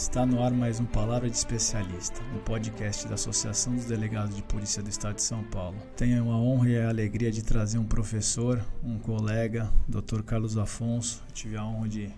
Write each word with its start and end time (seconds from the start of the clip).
Está 0.00 0.24
no 0.24 0.42
ar 0.42 0.50
mais 0.50 0.80
um 0.80 0.86
Palavra 0.86 1.28
de 1.28 1.36
Especialista, 1.36 2.22
um 2.34 2.38
podcast 2.38 3.06
da 3.06 3.16
Associação 3.16 3.74
dos 3.74 3.84
Delegados 3.84 4.34
de 4.34 4.42
Polícia 4.42 4.82
do 4.82 4.88
Estado 4.88 5.16
de 5.16 5.22
São 5.22 5.44
Paulo. 5.44 5.76
Tenho 5.94 6.30
a 6.32 6.36
honra 6.38 6.68
e 6.70 6.80
a 6.80 6.88
alegria 6.88 7.30
de 7.30 7.44
trazer 7.44 7.76
um 7.76 7.84
professor, 7.84 8.64
um 8.82 8.98
colega, 8.98 9.70
Dr. 9.86 10.22
Carlos 10.22 10.56
Afonso. 10.56 11.22
Eu 11.28 11.34
tive 11.34 11.56
a 11.58 11.66
honra 11.66 11.86
de 11.86 12.10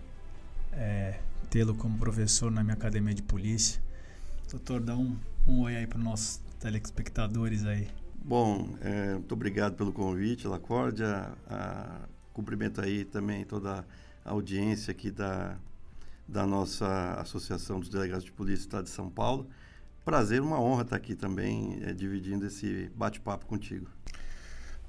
é, 0.71 1.19
tê-lo 1.51 1.75
como 1.75 1.99
professor 1.99 2.53
na 2.53 2.63
minha 2.63 2.75
academia 2.75 3.15
de 3.15 3.23
polícia. 3.23 3.83
Doutor, 4.49 4.81
dá 4.81 4.97
um, 4.97 5.19
um 5.45 5.63
oi 5.63 5.75
aí 5.75 5.87
para 5.87 5.99
os 5.99 6.05
nossos 6.05 6.41
telespectadores 6.61 7.67
aí. 7.67 7.89
Bom, 8.25 8.77
é, 8.81 9.15
muito 9.15 9.33
obrigado 9.33 9.75
pelo 9.75 9.93
convite, 9.93 10.47
Lacórdia. 10.47 11.33
cumprimento 12.33 12.81
aí 12.81 13.05
também 13.05 13.45
toda 13.45 13.85
a 14.25 14.31
audiência 14.31 14.93
aqui 14.93 15.11
da 15.11 15.59
da 16.27 16.47
nossa 16.47 17.15
Associação 17.21 17.81
dos 17.81 17.89
Delegados 17.89 18.25
de 18.25 18.33
Polícia 18.33 18.65
do 18.65 18.69
Estado 18.69 18.85
de 18.85 18.91
São 18.91 19.11
Paulo. 19.11 19.49
Prazer, 20.05 20.41
uma 20.41 20.61
honra 20.61 20.83
estar 20.83 20.97
aqui 20.97 21.15
também, 21.15 21.79
é, 21.83 21.93
dividindo 21.93 22.47
esse 22.47 22.91
bate-papo 22.97 23.47
contigo. 23.47 23.87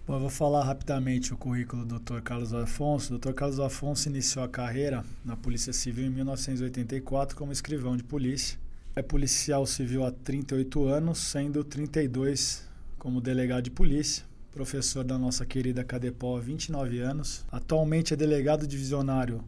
Bom, 0.06 0.16
eu 0.16 0.20
vou 0.20 0.30
falar 0.30 0.66
rapidamente 0.66 1.34
o 1.34 1.38
currículo 1.38 1.86
do 1.86 2.00
Dr. 2.00 2.20
Carlos 2.22 2.54
Afonso. 2.54 3.16
O 3.16 3.18
Dr. 3.18 3.32
Carlos 3.32 3.59
Afonso 3.59 4.09
iniciou 4.09 4.44
a 4.44 4.50
carreira 4.50 5.06
na 5.23 5.38
Polícia 5.38 5.72
Civil 5.72 6.08
em 6.08 6.09
1984 6.09 7.38
como 7.38 7.54
escrivão 7.54 7.95
de 7.95 8.04
polícia. 8.04 8.59
É 8.95 9.02
policial 9.02 9.66
civil 9.66 10.06
há 10.06 10.12
38 10.12 10.88
anos, 10.88 11.20
sendo 11.20 11.64
32 11.64 12.68
como 13.00 13.22
delegado 13.22 13.64
de 13.64 13.72
polícia. 13.72 14.26
Professor 14.52 15.04
da 15.04 15.18
nossa 15.18 15.45
querida 15.45 15.84
Cadepol 15.84 16.38
há 16.38 16.42
29 16.42 17.00
anos. 17.00 17.45
Atualmente 17.52 18.14
é 18.14 18.18
delegado 18.18 18.68
divisionário 18.68 19.44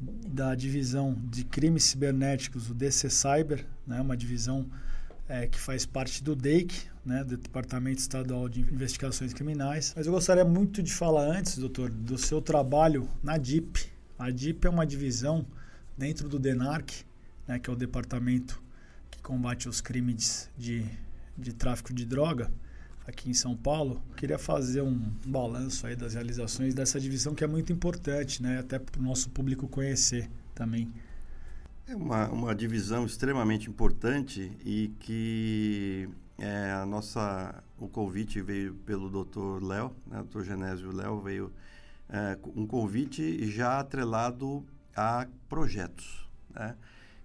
da 0.00 0.54
divisão 0.54 1.16
de 1.30 1.44
crimes 1.44 1.84
cibernéticos, 1.84 2.70
o 2.70 2.74
DC 2.74 3.08
Cyber, 3.08 3.66
né, 3.86 4.00
uma 4.00 4.16
divisão 4.16 4.66
é, 5.28 5.46
que 5.46 5.58
faz 5.58 5.86
parte 5.86 6.22
do 6.22 6.36
DEIC, 6.36 6.74
né, 7.04 7.24
do 7.24 7.36
Departamento 7.36 7.98
Estadual 7.98 8.48
de 8.48 8.60
Investigações 8.60 9.32
Criminais. 9.32 9.94
Mas 9.96 10.06
eu 10.06 10.12
gostaria 10.12 10.44
muito 10.44 10.82
de 10.82 10.92
falar 10.92 11.24
antes, 11.24 11.56
doutor, 11.58 11.90
do 11.90 12.18
seu 12.18 12.42
trabalho 12.42 13.08
na 13.22 13.38
DIP. 13.38 13.90
A 14.18 14.30
DIP 14.30 14.66
é 14.66 14.70
uma 14.70 14.86
divisão 14.86 15.46
dentro 15.96 16.28
do 16.28 16.38
DENARC, 16.38 17.04
né, 17.48 17.58
que 17.58 17.70
é 17.70 17.72
o 17.72 17.76
departamento 17.76 18.62
que 19.10 19.20
combate 19.22 19.68
os 19.68 19.80
crimes 19.80 20.50
de, 20.56 20.84
de 21.36 21.52
tráfico 21.52 21.92
de 21.94 22.04
droga 22.04 22.50
aqui 23.06 23.30
em 23.30 23.34
São 23.34 23.56
Paulo. 23.56 24.02
Queria 24.16 24.38
fazer 24.38 24.82
um 24.82 24.98
balanço 25.24 25.86
aí 25.86 25.94
das 25.94 26.14
realizações 26.14 26.74
dessa 26.74 26.98
divisão 26.98 27.34
que 27.34 27.44
é 27.44 27.46
muito 27.46 27.72
importante, 27.72 28.42
né? 28.42 28.58
Até 28.58 28.78
para 28.78 29.00
o 29.00 29.02
nosso 29.02 29.30
público 29.30 29.68
conhecer 29.68 30.28
também. 30.54 30.92
É 31.86 31.94
uma, 31.94 32.28
uma 32.28 32.54
divisão 32.54 33.06
extremamente 33.06 33.70
importante 33.70 34.50
e 34.64 34.90
que 34.98 36.08
é, 36.36 36.72
a 36.72 36.84
nossa 36.84 37.62
o 37.78 37.88
convite 37.88 38.40
veio 38.40 38.74
pelo 38.74 39.08
Dr. 39.08 39.62
Léo, 39.62 39.94
né? 40.06 40.24
Dr. 40.28 40.42
Genésio 40.42 40.90
Léo 40.90 41.20
veio 41.20 41.52
é, 42.08 42.36
um 42.56 42.66
convite 42.66 43.46
já 43.48 43.78
atrelado 43.78 44.64
a 44.96 45.28
projetos, 45.48 46.28
né? 46.52 46.74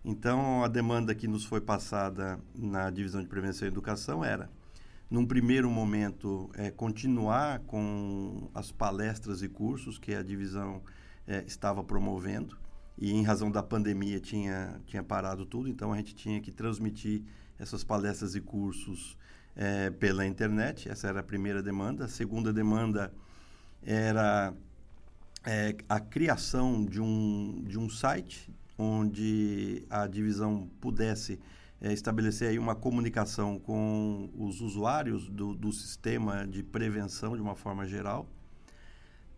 Então 0.04 0.64
a 0.64 0.68
demanda 0.68 1.14
que 1.14 1.28
nos 1.28 1.46
foi 1.46 1.62
passada 1.62 2.40
na 2.56 2.90
divisão 2.90 3.22
de 3.22 3.28
prevenção 3.28 3.68
e 3.68 3.72
educação 3.72 4.26
era 4.26 4.50
num 5.12 5.26
primeiro 5.26 5.70
momento, 5.70 6.50
é, 6.56 6.72
continuar 6.72 7.60
com 7.60 8.50
as 8.56 8.72
palestras 8.72 9.44
e 9.44 9.50
cursos 9.50 10.00
que 10.00 10.16
a 10.16 10.24
divisão 10.24 10.82
é, 11.28 11.44
estava 11.46 11.84
promovendo. 11.84 12.58
E 12.98 13.12
em 13.12 13.22
razão 13.22 13.52
da 13.52 13.62
pandemia 13.62 14.22
tinha, 14.22 14.80
tinha 14.86 15.04
parado 15.04 15.46
tudo, 15.46 15.68
então 15.68 15.92
a 15.92 15.98
gente 15.98 16.16
tinha 16.16 16.40
que 16.40 16.50
transmitir 16.50 17.24
essas 17.60 17.84
palestras 17.84 18.36
e 18.36 18.42
cursos 18.42 19.18
é, 19.54 19.90
pela 19.90 20.26
internet. 20.26 20.88
Essa 20.88 21.10
era 21.10 21.20
a 21.20 21.24
primeira 21.24 21.62
demanda. 21.62 22.06
A 22.06 22.08
segunda 22.08 22.54
demanda 22.54 23.14
era 23.84 24.54
é, 25.44 25.76
a 25.90 26.00
criação 26.00 26.86
de 26.86 27.02
um, 27.02 27.62
de 27.68 27.78
um 27.78 27.90
site 27.90 28.50
onde 28.78 29.86
a 29.90 30.08
divisão 30.08 30.70
pudesse 30.80 31.38
é, 31.82 31.92
estabelecer 31.92 32.50
aí 32.50 32.60
uma 32.60 32.76
comunicação 32.76 33.58
com 33.58 34.30
os 34.38 34.62
usuários 34.62 35.28
do, 35.28 35.56
do 35.56 35.72
sistema 35.72 36.46
de 36.46 36.62
prevenção 36.62 37.36
de 37.36 37.42
uma 37.42 37.56
forma 37.56 37.88
geral. 37.88 38.28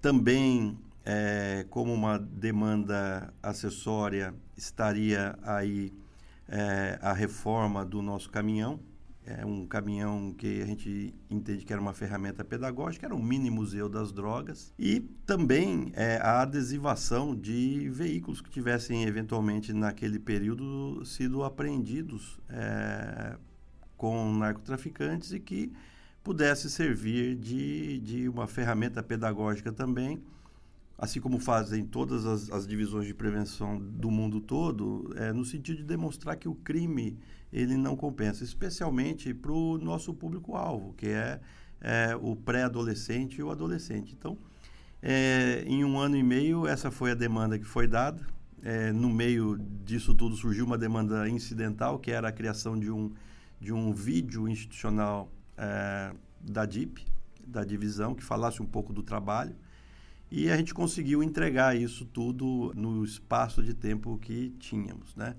Também, 0.02 0.78
é, 1.06 1.66
como 1.70 1.94
uma 1.94 2.20
demanda 2.20 3.34
acessória, 3.42 4.36
estaria 4.58 5.40
aí 5.42 5.94
é, 6.50 7.00
a 7.02 7.14
reforma 7.14 7.86
do 7.86 8.02
nosso 8.02 8.30
caminhão, 8.30 8.80
é 9.26 9.46
um 9.46 9.66
caminhão 9.66 10.34
que 10.34 10.62
a 10.62 10.66
gente 10.66 11.14
entende 11.30 11.66
que 11.66 11.72
era 11.72 11.82
uma 11.82 11.94
ferramenta 11.94 12.44
pedagógica, 12.44 13.06
era 13.06 13.16
um 13.16 13.22
mini 13.22 13.50
museu 13.50 13.88
das 13.88 14.12
drogas. 14.12 14.74
E 14.78 15.00
também 15.26 15.92
é, 15.96 16.18
a 16.18 16.42
adesivação 16.42 17.36
de 17.36 17.90
veículos 17.90 18.42
que 18.42 18.50
tivessem 18.50 19.04
eventualmente 19.04 19.72
naquele 19.74 20.20
período 20.20 21.06
sido 21.06 21.44
apreendidos 21.44 22.40
é, 22.50 23.38
com 23.96 24.34
narcotraficantes 24.34 25.32
e 25.32 25.40
que 25.40 25.72
pudesse 26.24 26.70
servir 26.70 27.36
de, 27.36 28.00
de 28.00 28.30
uma 28.30 28.48
ferramenta 28.48 29.02
pedagógica 29.02 29.72
também 29.72 30.22
assim 30.98 31.20
como 31.20 31.38
fazem 31.40 31.86
todas 31.86 32.26
as, 32.26 32.50
as, 32.52 32.68
divisões 32.68 33.06
de 33.06 33.14
prevenção 33.14 33.78
do 33.78 34.10
mundo 34.10 34.40
todo, 34.40 35.14
é, 35.18 35.34
no 35.34 35.44
sentido 35.44 35.78
de 35.78 35.84
demonstrar 35.84 36.38
que 36.38 36.48
o 36.48 36.56
crime 36.56 37.18
ele 37.54 37.78
não 37.78 37.96
compensa, 37.96 38.44
especialmente 38.44 39.32
para 39.32 39.52
o 39.52 39.78
nosso 39.78 40.12
público-alvo, 40.12 40.94
que 40.94 41.08
é, 41.08 41.40
é 41.80 42.18
o 42.20 42.36
pré-adolescente 42.36 43.38
e 43.38 43.44
o 43.44 43.52
adolescente. 43.52 44.16
Então, 44.18 44.36
é, 45.02 45.64
em 45.68 45.86
um 45.86 46.00
ano 46.00 46.18
e 46.18 46.24
meio, 46.24 46.66
essa 46.66 46.90
foi 46.90 47.12
a 47.12 47.14
demanda 47.14 47.60
que 47.60 47.66
foi 47.66 47.88
dada. 47.88 48.26
É, 48.64 48.92
no 48.92 49.10
meio 49.10 49.58
disso 49.86 50.14
tudo 50.16 50.36
surgiu 50.36 50.66
uma 50.66 50.78
demanda 50.78 51.30
incidental, 51.30 52.00
que 52.00 52.10
era 52.10 52.30
a 52.30 52.32
criação 52.32 52.80
de 52.80 52.90
um, 52.90 53.12
de 53.60 53.72
um 53.72 53.94
vídeo 53.94 54.48
institucional 54.48 55.32
é, 55.56 56.12
da 56.42 56.66
DIP, 56.66 57.06
da 57.46 57.64
divisão, 57.64 58.16
que 58.16 58.24
falasse 58.24 58.64
um 58.64 58.66
pouco 58.66 58.92
do 58.92 59.04
trabalho. 59.04 59.56
E 60.32 60.50
a 60.50 60.58
gente 60.58 60.74
conseguiu 60.74 61.22
entregar 61.22 61.78
isso 61.78 62.06
tudo 62.06 62.74
no 62.76 63.04
espaço 63.04 63.62
de 63.62 63.76
tempo 63.76 64.18
que 64.18 64.50
tínhamos, 64.58 65.16
né? 65.16 65.36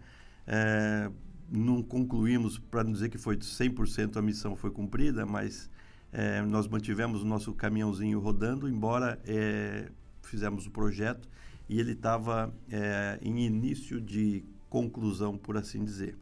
É, 0.47 1.11
não 1.55 1.83
concluímos 1.83 2.59
para 2.59 2.83
dizer 2.83 3.09
que 3.09 3.19
foi 3.19 3.37
100% 3.37 4.17
a 4.17 4.23
missão 4.23 4.57
foi 4.57 4.71
cumprida, 4.71 5.25
mas 5.25 5.71
é, 6.13 6.43
nós 6.43 6.67
mantivemos 6.67 7.23
o 7.23 7.25
nosso 7.25 7.53
caminhãozinho 7.55 8.19
rodando, 8.19 8.69
embora 8.69 9.21
é, 9.25 9.91
fizemos 10.23 10.67
o 10.67 10.71
projeto 10.71 11.29
e 11.69 11.79
ele 11.79 11.93
estava 11.93 12.53
é, 12.71 13.19
em 13.23 13.45
início 13.45 14.01
de 14.01 14.45
conclusão, 14.69 15.39
por 15.39 15.57
assim 15.57 15.85
dizer. 15.85 16.17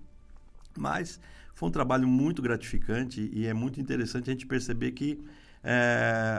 Mas 0.79 1.19
foi 1.55 1.69
um 1.69 1.73
trabalho 1.73 2.07
muito 2.07 2.43
gratificante 2.43 3.31
e 3.33 3.47
é 3.47 3.55
muito 3.55 3.81
interessante 3.81 4.31
a 4.31 4.33
gente 4.33 4.47
perceber 4.47 4.93
que 4.93 5.19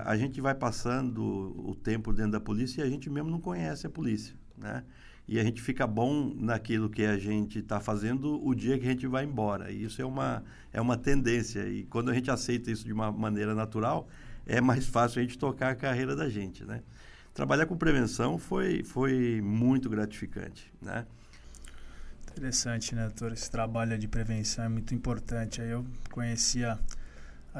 a 0.06 0.18
gente 0.18 0.42
vai 0.42 0.54
passando 0.54 1.24
o 1.66 1.74
tempo 1.76 2.12
dentro 2.12 2.34
da 2.34 2.42
polícia 2.42 2.82
e 2.82 2.84
a 2.84 2.90
gente 2.90 3.10
mesmo 3.10 3.32
não 3.32 3.40
conhece 3.40 3.88
a 3.88 3.90
polícia, 3.90 4.36
né? 4.58 4.84
E 5.28 5.40
a 5.40 5.44
gente 5.44 5.62
fica 5.62 5.88
bom 5.88 6.34
naquilo 6.36 6.90
que 6.90 7.06
a 7.06 7.18
gente 7.18 7.60
está 7.60 7.80
fazendo 7.80 8.46
o 8.46 8.54
dia 8.54 8.78
que 8.78 8.86
a 8.86 8.90
gente 8.90 9.08
vai 9.08 9.24
embora. 9.24 9.72
E 9.72 9.84
isso 9.84 10.02
é 10.02 10.06
uma, 10.06 10.44
é 10.72 10.82
uma 10.82 10.98
tendência. 10.98 11.68
E 11.68 11.84
quando 11.86 12.12
a 12.12 12.14
gente 12.14 12.30
aceita 12.30 12.70
isso 12.70 12.84
de 12.84 12.92
uma 12.92 13.12
maneira 13.12 13.56
natural, 13.56 14.08
é 14.46 14.60
mais 14.60 14.86
fácil 14.86 15.20
a 15.20 15.24
gente 15.24 15.38
tocar 15.38 15.72
a 15.72 15.76
carreira 15.76 16.16
da 16.16 16.30
gente, 16.30 16.66
né? 16.66 16.82
Trabalhar 17.34 17.66
com 17.66 17.76
prevenção 17.78 18.38
foi, 18.38 18.84
foi 18.84 19.42
muito 19.42 19.90
gratificante, 19.90 20.72
né? 20.82 21.06
Interessante, 22.32 22.94
né, 22.94 23.04
doutor? 23.04 23.32
Esse 23.32 23.50
trabalho 23.50 23.98
de 23.98 24.08
prevenção 24.08 24.66
é 24.66 24.70
muito 24.70 24.94
importante. 24.94 25.62
Aí 25.62 25.70
eu 25.70 25.86
conhecia 26.12 26.78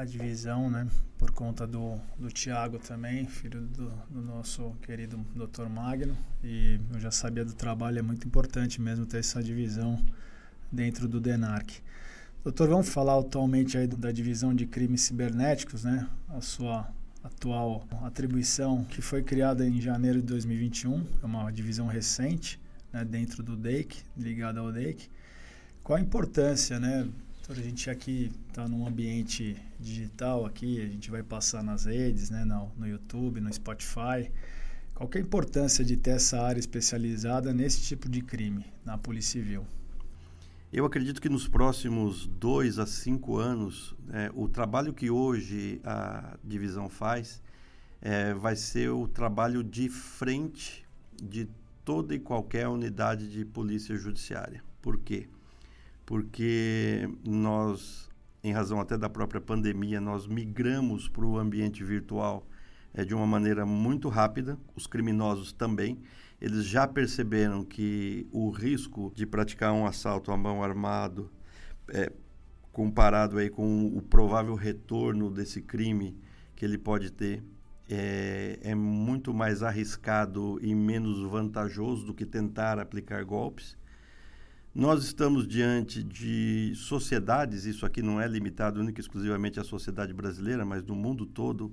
divisão, 0.02 0.68
né? 0.68 0.88
Por 1.16 1.30
conta 1.30 1.66
do, 1.66 2.00
do 2.18 2.28
Tiago 2.28 2.78
também, 2.78 3.26
filho 3.26 3.60
do, 3.60 3.90
do, 4.10 4.20
nosso 4.20 4.72
querido 4.82 5.18
Dr. 5.36 5.68
Magno. 5.68 6.16
E 6.42 6.80
eu 6.92 6.98
já 6.98 7.10
sabia 7.10 7.44
do 7.44 7.52
trabalho, 7.52 8.00
é 8.00 8.02
muito 8.02 8.26
importante 8.26 8.80
mesmo 8.80 9.06
ter 9.06 9.18
essa 9.18 9.40
divisão 9.40 10.02
dentro 10.72 11.06
do 11.06 11.20
DENARC. 11.20 11.80
Doutor, 12.42 12.68
vamos 12.68 12.88
falar 12.88 13.20
atualmente 13.20 13.78
aí 13.78 13.86
da 13.86 14.10
divisão 14.10 14.52
de 14.52 14.66
crimes 14.66 15.02
cibernéticos, 15.02 15.84
né? 15.84 16.08
A 16.28 16.40
sua 16.40 16.92
atual 17.22 17.86
atribuição, 18.02 18.84
que 18.84 19.00
foi 19.00 19.22
criada 19.22 19.66
em 19.66 19.80
janeiro 19.80 20.20
de 20.20 20.26
2021, 20.26 21.06
é 21.22 21.26
uma 21.26 21.50
divisão 21.50 21.86
recente, 21.86 22.60
né, 22.92 23.02
dentro 23.02 23.42
do 23.42 23.56
DEIC, 23.56 24.02
ligada 24.16 24.60
ao 24.60 24.70
DEIC. 24.70 25.08
Qual 25.82 25.96
a 25.96 26.00
importância, 26.00 26.78
né, 26.78 27.08
então, 27.44 27.54
a 27.54 27.60
gente 27.60 27.90
aqui 27.90 28.32
está 28.48 28.66
num 28.66 28.86
ambiente 28.86 29.54
digital 29.78 30.46
aqui, 30.46 30.80
a 30.80 30.86
gente 30.86 31.10
vai 31.10 31.22
passar 31.22 31.62
nas 31.62 31.84
redes, 31.84 32.30
né, 32.30 32.42
no, 32.42 32.72
no 32.74 32.88
YouTube, 32.88 33.38
no 33.38 33.52
Spotify. 33.52 34.32
Qual 34.94 35.10
é 35.14 35.18
a 35.18 35.20
importância 35.20 35.84
de 35.84 35.94
ter 35.94 36.12
essa 36.12 36.40
área 36.40 36.58
especializada 36.58 37.52
nesse 37.52 37.82
tipo 37.82 38.08
de 38.08 38.22
crime 38.22 38.64
na 38.82 38.96
Polícia 38.96 39.42
Civil? 39.42 39.66
Eu 40.72 40.86
acredito 40.86 41.20
que 41.20 41.28
nos 41.28 41.46
próximos 41.46 42.26
dois 42.26 42.78
a 42.78 42.86
cinco 42.86 43.36
anos, 43.36 43.94
é, 44.10 44.30
o 44.34 44.48
trabalho 44.48 44.94
que 44.94 45.10
hoje 45.10 45.82
a 45.84 46.38
divisão 46.42 46.88
faz 46.88 47.42
é, 48.00 48.32
vai 48.32 48.56
ser 48.56 48.88
o 48.88 49.06
trabalho 49.06 49.62
de 49.62 49.90
frente 49.90 50.82
de 51.22 51.46
toda 51.84 52.14
e 52.14 52.18
qualquer 52.18 52.68
unidade 52.68 53.30
de 53.30 53.44
polícia 53.44 53.94
judiciária. 53.98 54.64
Por 54.80 54.98
quê? 54.98 55.28
Porque 56.04 57.08
nós, 57.24 58.10
em 58.42 58.52
razão 58.52 58.80
até 58.80 58.96
da 58.96 59.08
própria 59.08 59.40
pandemia, 59.40 60.00
nós 60.00 60.26
migramos 60.26 61.08
para 61.08 61.24
o 61.24 61.38
ambiente 61.38 61.82
virtual 61.82 62.46
é, 62.92 63.04
de 63.04 63.14
uma 63.14 63.26
maneira 63.26 63.64
muito 63.64 64.08
rápida, 64.08 64.58
os 64.76 64.86
criminosos 64.86 65.52
também 65.52 66.02
eles 66.44 66.66
já 66.66 66.86
perceberam 66.86 67.64
que 67.64 68.28
o 68.30 68.50
risco 68.50 69.10
de 69.14 69.24
praticar 69.24 69.72
um 69.72 69.86
assalto 69.86 70.30
à 70.30 70.36
mão 70.36 70.62
armado, 70.62 71.30
é, 71.88 72.12
comparado 72.70 73.38
aí 73.38 73.48
com 73.48 73.86
o 73.86 74.02
provável 74.02 74.54
retorno 74.54 75.30
desse 75.30 75.62
crime 75.62 76.14
que 76.54 76.62
ele 76.62 76.76
pode 76.76 77.10
ter, 77.10 77.42
é, 77.88 78.58
é 78.62 78.74
muito 78.74 79.32
mais 79.32 79.62
arriscado 79.62 80.58
e 80.60 80.74
menos 80.74 81.18
vantajoso 81.30 82.04
do 82.04 82.12
que 82.12 82.26
tentar 82.26 82.78
aplicar 82.78 83.24
golpes. 83.24 83.74
Nós 84.74 85.04
estamos 85.04 85.46
diante 85.46 86.02
de 86.02 86.72
sociedades, 86.74 87.64
isso 87.64 87.86
aqui 87.86 88.02
não 88.02 88.20
é 88.20 88.26
limitado 88.26 88.80
única 88.80 88.98
e 88.98 89.02
exclusivamente 89.02 89.60
à 89.60 89.62
sociedade 89.62 90.12
brasileira, 90.12 90.64
mas 90.64 90.82
do 90.82 90.96
mundo 90.96 91.24
todo, 91.24 91.72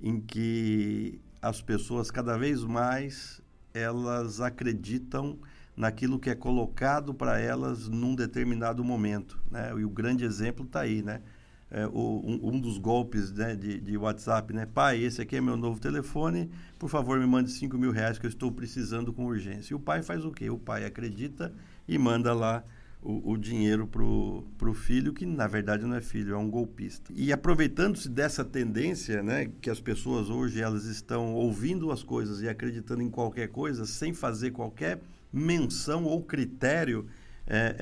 em 0.00 0.18
que 0.18 1.20
as 1.42 1.60
pessoas 1.60 2.10
cada 2.10 2.38
vez 2.38 2.64
mais 2.64 3.42
elas 3.74 4.40
acreditam 4.40 5.38
naquilo 5.76 6.18
que 6.18 6.30
é 6.30 6.34
colocado 6.34 7.12
para 7.12 7.38
elas 7.38 7.86
num 7.86 8.14
determinado 8.14 8.82
momento. 8.82 9.38
Né? 9.50 9.70
E 9.76 9.84
o 9.84 9.90
grande 9.90 10.24
exemplo 10.24 10.64
está 10.64 10.80
aí, 10.80 11.02
né? 11.02 11.20
É, 11.70 11.86
o, 11.86 12.22
um, 12.24 12.54
um, 12.54 12.60
dos 12.60 12.78
golpes 12.78 13.30
né, 13.30 13.54
de, 13.54 13.78
de, 13.78 13.96
WhatsApp, 13.98 14.54
né? 14.54 14.64
Pai, 14.64 15.02
esse 15.02 15.20
aqui 15.20 15.36
é 15.36 15.40
meu 15.40 15.54
novo 15.54 15.78
telefone, 15.78 16.50
por 16.78 16.88
favor 16.88 17.20
me 17.20 17.26
mande 17.26 17.50
5 17.50 17.76
mil 17.76 17.90
reais 17.90 18.18
que 18.18 18.24
eu 18.24 18.30
estou 18.30 18.50
precisando 18.50 19.12
com 19.12 19.26
urgência. 19.26 19.74
E 19.74 19.76
o 19.76 19.80
pai 19.80 20.02
faz 20.02 20.24
o 20.24 20.30
quê? 20.30 20.48
O 20.48 20.58
pai 20.58 20.86
acredita 20.86 21.52
e 21.86 21.98
manda 21.98 22.32
lá 22.32 22.64
o, 23.02 23.32
o 23.32 23.36
dinheiro 23.36 23.86
para 23.86 24.02
o 24.02 24.74
filho, 24.74 25.12
que 25.12 25.24
na 25.24 25.46
verdade 25.46 25.84
não 25.84 25.94
é 25.94 26.00
filho, 26.00 26.34
é 26.34 26.38
um 26.38 26.50
golpista. 26.50 27.12
E 27.14 27.32
aproveitando-se 27.32 28.08
dessa 28.08 28.44
tendência, 28.44 29.22
né, 29.22 29.50
que 29.60 29.70
as 29.70 29.80
pessoas 29.80 30.28
hoje 30.30 30.60
elas 30.60 30.84
estão 30.84 31.34
ouvindo 31.34 31.90
as 31.92 32.02
coisas 32.02 32.40
e 32.40 32.48
acreditando 32.48 33.02
em 33.02 33.10
qualquer 33.10 33.48
coisa, 33.48 33.86
sem 33.86 34.12
fazer 34.12 34.50
qualquer 34.50 35.00
menção 35.32 36.04
ou 36.04 36.22
critério 36.22 37.06
é, 37.46 37.76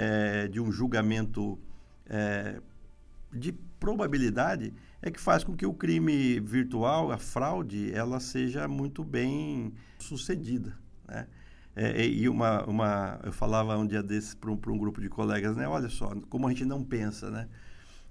é, 0.44 0.48
de 0.48 0.60
um 0.60 0.70
julgamento 0.70 1.58
é, 2.08 2.60
de 3.32 3.52
probabilidade, 3.78 4.73
é 5.02 5.11
que 5.11 5.20
faz 5.20 5.44
com 5.44 5.56
que 5.56 5.67
o 5.67 5.73
crime 5.73 6.40
virtual, 6.40 7.12
a 7.12 7.19
fraude, 7.19 7.93
ela 7.93 8.20
seja 8.20 8.67
muito 8.67 9.05
bem 9.05 9.73
sucedida. 9.99 10.76
Né? 11.06 11.26
É, 11.75 12.06
e 12.06 12.28
uma, 12.28 12.64
uma, 12.64 13.20
eu 13.23 13.32
falava 13.32 13.76
um 13.76 13.87
dia 13.87 14.02
desses 14.02 14.34
para 14.34 14.50
um, 14.50 14.55
um 14.55 14.78
grupo 14.78 15.00
de 15.00 15.11
colegas, 15.11 15.55
né? 15.56 15.69
Olha 15.69 15.90
só, 15.90 16.11
como 16.31 16.46
a 16.46 16.50
gente 16.50 16.64
não 16.64 16.82
pensa, 16.82 17.31
né? 17.31 17.49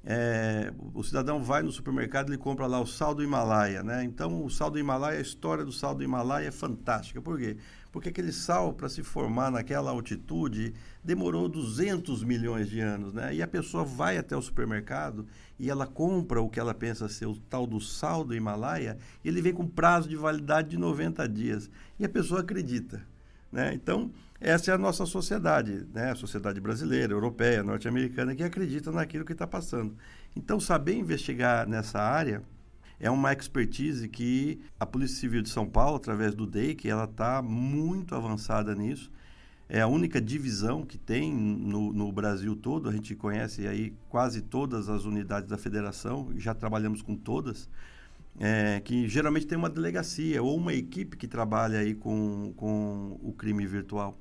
É, 0.07 0.71
o 0.93 1.03
cidadão 1.03 1.41
vai 1.41 1.63
no 1.63 1.71
supermercado 1.71 2.31
e 2.31 2.37
compra 2.37 2.67
lá 2.67 2.79
o 2.79 2.85
sal 2.85 3.15
do 3.15 3.23
Himalaia, 3.23 3.81
né? 3.81 4.03
Então, 4.03 4.45
o 4.45 4.49
sal 4.51 4.69
do 4.69 4.77
Himalaia, 4.77 5.17
a 5.17 5.21
história 5.21 5.65
do 5.65 5.71
sal 5.71 5.95
do 5.95 6.03
Himalaia 6.03 6.49
é 6.49 6.51
fantástica. 6.51 7.19
Por 7.19 7.39
quê? 7.39 7.57
Porque 7.91 8.09
aquele 8.09 8.31
sal, 8.31 8.71
para 8.71 8.87
se 8.87 9.01
formar 9.01 9.49
naquela 9.49 9.89
altitude, 9.89 10.73
demorou 11.03 11.49
200 11.49 12.23
milhões 12.23 12.69
de 12.69 12.79
anos, 12.79 13.13
né? 13.13 13.33
E 13.33 13.41
a 13.41 13.47
pessoa 13.47 13.83
vai 13.83 14.19
até 14.19 14.37
o 14.37 14.41
supermercado 14.41 15.25
e 15.57 15.71
ela 15.71 15.87
compra 15.87 16.39
o 16.39 16.49
que 16.49 16.59
ela 16.59 16.73
pensa 16.73 17.09
ser 17.09 17.25
o 17.25 17.35
tal 17.35 17.65
do 17.65 17.81
sal 17.81 18.23
do 18.23 18.35
Himalaia, 18.35 18.99
e 19.23 19.27
ele 19.27 19.41
vem 19.41 19.53
com 19.53 19.65
prazo 19.65 20.07
de 20.07 20.15
validade 20.15 20.69
de 20.69 20.77
90 20.77 21.27
dias. 21.27 21.69
E 21.97 22.05
a 22.05 22.09
pessoa 22.09 22.41
acredita. 22.41 23.01
Né? 23.55 23.73
Então, 23.73 24.11
essa 24.41 24.69
é 24.69 24.73
a 24.73 24.77
nossa 24.77 25.05
sociedade, 25.05 25.87
né? 25.93 26.11
a 26.11 26.15
sociedade 26.15 26.59
brasileira, 26.59 27.13
europeia, 27.13 27.63
norte-americana, 27.63 28.35
que 28.35 28.43
acredita 28.43 28.91
naquilo 28.91 29.23
que 29.23 29.31
está 29.31 29.47
passando. 29.47 29.95
Então, 30.35 30.59
saber 30.59 30.97
investigar 30.97 31.65
nessa 31.65 32.01
área 32.01 32.43
é 32.99 33.09
uma 33.09 33.31
expertise 33.31 34.09
que 34.09 34.59
a 34.77 34.85
Polícia 34.85 35.21
Civil 35.21 35.41
de 35.41 35.47
São 35.47 35.65
Paulo, 35.65 35.95
através 35.95 36.35
do 36.35 36.45
DEIC, 36.45 36.89
ela 36.89 37.05
está 37.05 37.41
muito 37.41 38.13
avançada 38.13 38.75
nisso. 38.75 39.09
É 39.69 39.79
a 39.79 39.87
única 39.87 40.19
divisão 40.19 40.85
que 40.85 40.97
tem 40.97 41.31
no, 41.33 41.93
no, 41.93 42.11
Brasil 42.11 42.57
todo. 42.57 42.89
A 42.89 42.91
gente 42.91 43.15
conhece 43.15 43.65
aí 43.65 43.93
quase 44.09 44.41
todas 44.41 44.89
as 44.89 45.05
unidades 45.05 45.47
da 45.47 45.57
federação, 45.57 46.33
já 46.35 46.53
trabalhamos 46.53 47.01
com 47.01 47.15
todas 47.15 47.69
é, 48.39 48.81
que 48.81 49.07
geralmente 49.07 49.47
tem 49.47 49.57
uma 49.57 49.69
delegacia 49.69 50.41
ou 50.43 50.57
uma 50.57 50.73
equipe 50.73 51.15
que 51.17 51.27
trabalha 51.27 51.79
aí 51.79 51.95
com, 51.95 52.53
com 52.55 53.17
o 53.21 53.33
crime 53.33 53.65
virtual. 53.65 54.17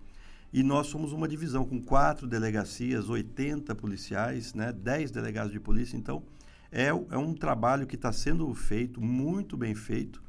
E 0.53 0.63
nós 0.63 0.87
somos 0.87 1.13
uma 1.13 1.27
divisão 1.27 1.65
com 1.65 1.83
quatro 1.83 2.29
delegacias, 2.29 3.09
80 3.09 3.75
policiais, 3.75 4.55
né, 4.55 4.73
10 4.73 5.11
delegados 5.11 5.53
de 5.53 5.59
polícia. 5.59 5.97
Então, 5.97 6.23
é, 6.71 6.87
é 6.87 7.19
um 7.19 7.35
trabalho 7.35 7.87
que 7.87 7.97
está 7.97 8.13
sendo 8.13 8.53
feito, 8.55 9.01
muito 9.01 9.57
bem 9.57 9.75
feito, 9.75 10.23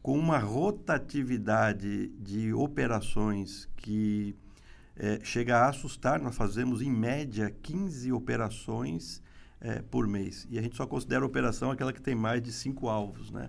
com 0.00 0.16
uma 0.16 0.38
rotatividade 0.38 2.08
de 2.20 2.52
operações 2.52 3.68
que 3.76 4.36
é, 4.96 5.18
chega 5.24 5.56
a 5.56 5.68
assustar. 5.70 6.20
Nós 6.20 6.36
fazemos, 6.36 6.80
em 6.80 6.90
média, 6.90 7.52
15 7.62 8.12
operações 8.12 9.20
é, 9.64 9.80
por 9.80 10.06
mês. 10.06 10.46
E 10.50 10.58
a 10.58 10.62
gente 10.62 10.76
só 10.76 10.86
considera 10.86 11.24
operação 11.24 11.70
aquela 11.70 11.92
que 11.92 12.02
tem 12.02 12.14
mais 12.14 12.42
de 12.42 12.52
cinco 12.52 12.88
alvos. 12.88 13.30
Né? 13.30 13.48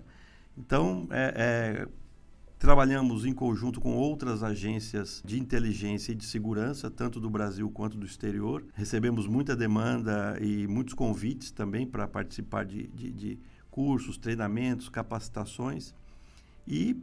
Então, 0.56 1.06
é, 1.10 1.34
é, 1.36 1.88
trabalhamos 2.58 3.26
em 3.26 3.34
conjunto 3.34 3.80
com 3.80 3.94
outras 3.94 4.42
agências 4.42 5.22
de 5.24 5.38
inteligência 5.38 6.12
e 6.12 6.14
de 6.14 6.24
segurança, 6.24 6.90
tanto 6.90 7.20
do 7.20 7.28
Brasil 7.28 7.70
quanto 7.70 7.98
do 7.98 8.06
exterior. 8.06 8.64
Recebemos 8.74 9.26
muita 9.26 9.54
demanda 9.54 10.38
e 10.40 10.66
muitos 10.66 10.94
convites 10.94 11.50
também 11.50 11.86
para 11.86 12.08
participar 12.08 12.64
de, 12.64 12.86
de, 12.88 13.12
de 13.12 13.38
cursos, 13.70 14.16
treinamentos, 14.16 14.88
capacitações. 14.88 15.94
E 16.66 16.96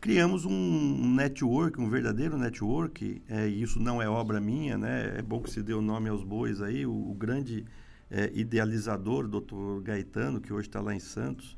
criamos 0.00 0.44
um 0.44 1.14
network, 1.14 1.80
um 1.80 1.88
verdadeiro 1.88 2.38
network, 2.38 3.20
é, 3.28 3.48
e 3.48 3.60
isso 3.60 3.80
não 3.80 4.00
é 4.00 4.08
obra 4.08 4.40
minha, 4.40 4.78
né? 4.78 5.14
É 5.18 5.22
bom 5.22 5.40
que 5.40 5.50
se 5.50 5.62
dê 5.62 5.74
o 5.74 5.82
nome 5.82 6.08
aos 6.08 6.22
bois 6.22 6.62
aí, 6.62 6.86
o, 6.86 6.92
o 6.92 7.14
grande 7.14 7.64
é, 8.12 8.30
idealizador, 8.34 9.26
doutor 9.26 9.80
Gaetano, 9.80 10.38
que 10.38 10.52
hoje 10.52 10.68
está 10.68 10.82
lá 10.82 10.94
em 10.94 11.00
Santos, 11.00 11.56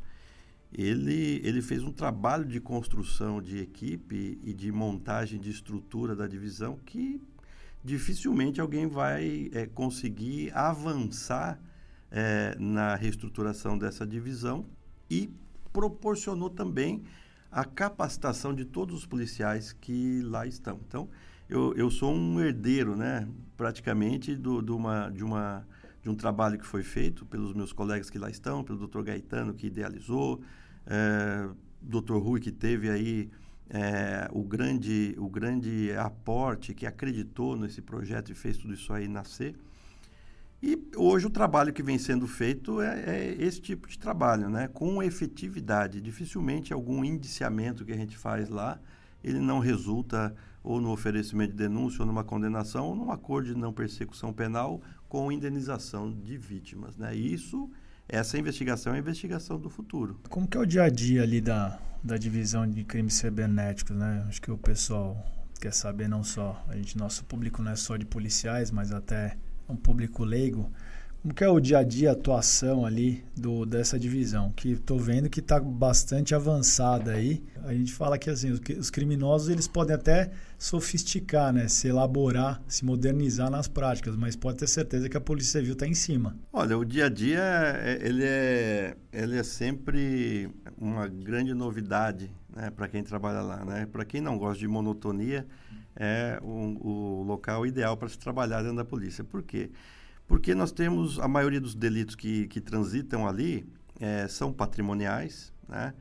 ele, 0.72 1.40
ele 1.44 1.60
fez 1.60 1.82
um 1.82 1.92
trabalho 1.92 2.44
de 2.44 2.60
construção 2.60 3.42
de 3.42 3.58
equipe 3.58 4.38
e 4.40 4.54
de 4.54 4.70
montagem 4.70 5.40
de 5.40 5.50
estrutura 5.50 6.14
da 6.14 6.28
divisão 6.28 6.78
que 6.86 7.20
dificilmente 7.82 8.60
alguém 8.60 8.86
vai 8.86 9.50
é, 9.52 9.66
conseguir 9.66 10.52
avançar 10.54 11.60
é, 12.10 12.56
na 12.58 12.94
reestruturação 12.94 13.76
dessa 13.76 14.06
divisão 14.06 14.64
e 15.10 15.34
proporcionou 15.72 16.48
também 16.48 17.02
a 17.50 17.64
capacitação 17.64 18.54
de 18.54 18.64
todos 18.64 18.98
os 18.98 19.06
policiais 19.06 19.72
que 19.72 20.22
lá 20.22 20.46
estão. 20.46 20.80
Então, 20.86 21.08
eu, 21.48 21.74
eu 21.74 21.90
sou 21.90 22.12
um 22.12 22.40
herdeiro, 22.40 22.96
né, 22.96 23.28
praticamente, 23.56 24.34
do, 24.34 24.62
do 24.62 24.76
uma, 24.76 25.10
de 25.10 25.22
uma 25.22 25.66
de 26.04 26.10
um 26.10 26.14
trabalho 26.14 26.58
que 26.58 26.66
foi 26.66 26.82
feito 26.82 27.24
pelos 27.24 27.54
meus 27.54 27.72
colegas 27.72 28.10
que 28.10 28.18
lá 28.18 28.28
estão, 28.28 28.62
pelo 28.62 28.86
Dr. 28.86 29.00
Gaetano 29.00 29.54
que 29.54 29.68
idealizou, 29.68 30.42
é, 30.86 31.48
Dr. 31.80 32.18
Rui 32.18 32.40
que 32.40 32.52
teve 32.52 32.90
aí 32.90 33.30
é, 33.70 34.28
o 34.30 34.42
grande 34.42 35.14
o 35.16 35.30
grande 35.30 35.92
aporte, 35.96 36.74
que 36.74 36.86
acreditou 36.86 37.56
nesse 37.56 37.80
projeto 37.80 38.30
e 38.30 38.34
fez 38.34 38.58
tudo 38.58 38.74
isso 38.74 38.92
aí 38.92 39.08
nascer. 39.08 39.56
E 40.62 40.78
hoje 40.94 41.26
o 41.26 41.30
trabalho 41.30 41.72
que 41.72 41.82
vem 41.82 41.98
sendo 41.98 42.26
feito 42.26 42.82
é, 42.82 43.00
é, 43.06 43.36
esse 43.38 43.62
tipo 43.62 43.88
de 43.88 43.98
trabalho, 43.98 44.50
né? 44.50 44.68
com 44.68 45.02
efetividade. 45.02 46.02
Dificilmente 46.02 46.70
algum 46.70 47.02
indiciamento 47.02 47.82
que 47.82 47.92
a 47.92 47.96
gente 47.96 48.16
faz 48.18 48.50
lá, 48.50 48.78
ele 49.22 49.40
não 49.40 49.58
resulta 49.58 50.34
ou 50.64 50.80
no 50.80 50.90
oferecimento 50.90 51.50
de 51.50 51.58
denúncia, 51.58 52.00
ou 52.00 52.06
numa 52.06 52.24
condenação, 52.24 52.86
ou 52.86 52.96
num 52.96 53.10
acordo 53.10 53.48
de 53.48 53.54
não 53.54 53.70
persecução 53.70 54.32
penal, 54.32 54.80
com 55.14 55.30
indenização 55.30 56.10
de 56.12 56.36
vítimas. 56.36 56.96
Né? 56.96 57.14
Isso, 57.14 57.70
essa 58.08 58.36
investigação 58.36 58.94
é 58.94 58.96
a 58.96 58.98
investigação 58.98 59.60
do 59.60 59.70
futuro. 59.70 60.18
Como 60.28 60.48
que 60.48 60.56
é 60.56 60.60
o 60.60 60.66
dia 60.66 60.82
a 60.82 60.88
dia 60.88 61.22
ali 61.22 61.40
da, 61.40 61.78
da 62.02 62.16
divisão 62.16 62.68
de 62.68 62.82
crimes 62.82 63.14
cibernéticos? 63.14 63.94
Né? 63.94 64.24
Acho 64.26 64.42
que 64.42 64.50
o 64.50 64.58
pessoal 64.58 65.16
quer 65.60 65.72
saber 65.72 66.08
não 66.08 66.24
só, 66.24 66.60
a 66.68 66.74
gente, 66.74 66.98
nosso 66.98 67.24
público 67.26 67.62
não 67.62 67.70
é 67.70 67.76
só 67.76 67.96
de 67.96 68.04
policiais, 68.04 68.72
mas 68.72 68.90
até 68.90 69.36
um 69.68 69.76
público 69.76 70.24
leigo. 70.24 70.68
Como 71.24 71.32
que 71.32 71.42
é 71.42 71.48
o 71.48 71.58
dia 71.58 71.78
a 71.78 71.82
dia, 71.82 72.10
a 72.10 72.12
atuação 72.12 72.84
ali 72.84 73.24
do, 73.34 73.64
dessa 73.64 73.98
divisão? 73.98 74.52
Que 74.54 74.72
estou 74.72 74.98
vendo 74.98 75.30
que 75.30 75.40
está 75.40 75.58
bastante 75.58 76.34
avançada 76.34 77.12
aí. 77.12 77.42
A 77.64 77.72
gente 77.72 77.94
fala 77.94 78.18
que 78.18 78.28
assim, 78.28 78.50
os 78.50 78.90
criminosos 78.90 79.48
eles 79.48 79.66
podem 79.66 79.96
até 79.96 80.30
sofisticar, 80.58 81.50
né? 81.50 81.66
se 81.66 81.88
elaborar, 81.88 82.60
se 82.68 82.84
modernizar 82.84 83.48
nas 83.48 83.66
práticas, 83.66 84.14
mas 84.16 84.36
pode 84.36 84.58
ter 84.58 84.66
certeza 84.66 85.08
que 85.08 85.16
a 85.16 85.20
Polícia 85.20 85.60
Civil 85.60 85.72
está 85.72 85.86
em 85.86 85.94
cima. 85.94 86.36
Olha, 86.52 86.76
o 86.76 86.84
dia 86.84 87.06
a 87.06 87.08
dia 87.08 87.40
é, 87.40 88.06
ele 88.06 88.22
é, 88.22 88.94
ele 89.10 89.38
é 89.38 89.42
sempre 89.42 90.50
uma 90.76 91.08
grande 91.08 91.54
novidade 91.54 92.30
né? 92.54 92.68
para 92.68 92.86
quem 92.86 93.02
trabalha 93.02 93.40
lá. 93.40 93.64
Né? 93.64 93.86
Para 93.86 94.04
quem 94.04 94.20
não 94.20 94.36
gosta 94.36 94.58
de 94.58 94.68
monotonia, 94.68 95.46
é 95.96 96.38
o, 96.42 96.86
o 96.86 97.22
local 97.22 97.66
ideal 97.66 97.96
para 97.96 98.10
se 98.10 98.18
trabalhar 98.18 98.60
dentro 98.60 98.76
da 98.76 98.84
polícia. 98.84 99.24
Por 99.24 99.42
quê? 99.42 99.70
Porque 99.70 100.03
nós 100.54 100.72
temos 100.72 101.18
a 101.18 101.28
maioria 101.28 101.60
dos 101.60 101.74
delitos 101.74 102.14
que, 102.14 102.46
que 102.48 102.60
transitam 102.60 103.26
ali 103.26 103.66
é, 104.00 104.26
são 104.28 104.52
patrimoniais, 104.52 105.52
né? 105.68 105.94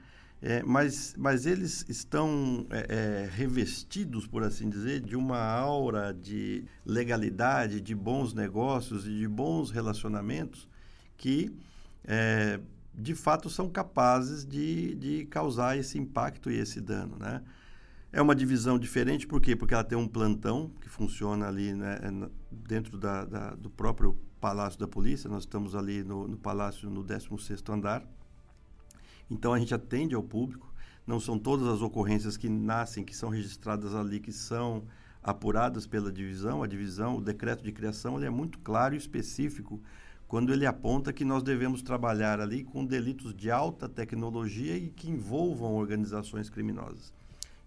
É, 0.46 0.62
mas, 0.62 1.16
mas 1.18 1.46
eles 1.46 1.86
estão 1.88 2.68
é, 2.70 2.86
é, 2.90 3.30
revestidos, 3.34 4.28
por 4.28 4.44
assim 4.44 4.70
dizer, 4.70 5.00
de 5.00 5.16
uma 5.16 5.40
aura 5.40 6.14
de 6.14 6.66
legalidade, 6.86 7.80
de 7.80 7.96
bons 7.96 8.34
negócios 8.34 9.08
e 9.08 9.20
de 9.20 9.26
bons 9.26 9.72
relacionamentos 9.72 10.68
que, 11.16 11.50
é, 12.04 12.60
de 12.94 13.16
fato, 13.16 13.50
são 13.50 13.70
capazes 13.70 14.46
de, 14.46 14.96
de 14.96 15.26
causar 15.28 15.78
esse 15.78 15.98
impacto 15.98 16.52
e 16.52 16.58
esse 16.58 16.82
dano. 16.82 17.16
Né? 17.18 17.42
É 18.12 18.22
uma 18.22 18.36
divisão 18.36 18.78
diferente, 18.78 19.26
por 19.26 19.40
quê? 19.40 19.56
Porque 19.56 19.74
ela 19.74 19.84
tem 19.86 19.98
um 19.98 20.10
plantão 20.10 20.70
que 20.82 20.90
funciona 20.90 21.48
ali 21.48 21.74
né, 21.74 22.00
dentro 22.54 22.98
da, 22.98 23.26
da, 23.26 23.50
do 23.56 23.70
próprio 23.70 24.18
Palácio 24.40 24.80
da 24.80 24.88
Polícia. 24.88 25.30
Nós 25.30 25.44
estamos 25.44 25.76
ali 25.76 26.04
no, 26.04 26.28
no 26.28 26.38
Palácio, 26.38 26.90
no 26.90 27.04
16º 27.04 27.74
andar. 27.74 28.04
Então, 29.30 29.54
a 29.54 29.60
gente 29.60 29.74
atende 29.74 30.16
ao 30.16 30.24
público. 30.24 30.72
Não 31.06 31.20
são 31.20 31.38
todas 31.38 31.68
as 31.68 31.82
ocorrências 31.82 32.38
que 32.38 32.48
nascem, 32.48 33.04
que 33.04 33.16
são 33.16 33.30
registradas 33.30 33.94
ali, 33.94 34.20
que 34.20 34.32
são 34.32 34.84
apuradas 35.22 35.86
pela 35.86 36.12
divisão. 36.12 36.64
A 36.64 36.68
divisão, 36.68 37.18
o 37.18 37.22
decreto 37.22 37.64
de 37.64 37.72
criação, 37.72 38.18
ele 38.18 38.26
é 38.26 38.30
muito 38.30 38.60
claro 38.60 38.94
e 38.94 38.98
específico 38.98 39.82
quando 40.34 40.52
ele 40.52 40.66
aponta 40.66 41.14
que 41.14 41.24
nós 41.24 41.44
devemos 41.44 41.84
trabalhar 41.84 42.40
ali 42.40 42.64
com 42.64 42.84
delitos 42.84 43.36
de 43.36 43.52
alta 43.52 43.88
tecnologia 43.88 44.76
e 44.76 44.90
que 44.90 45.08
envolvam 45.08 45.76
organizações 45.76 46.50
criminosas. 46.50 47.14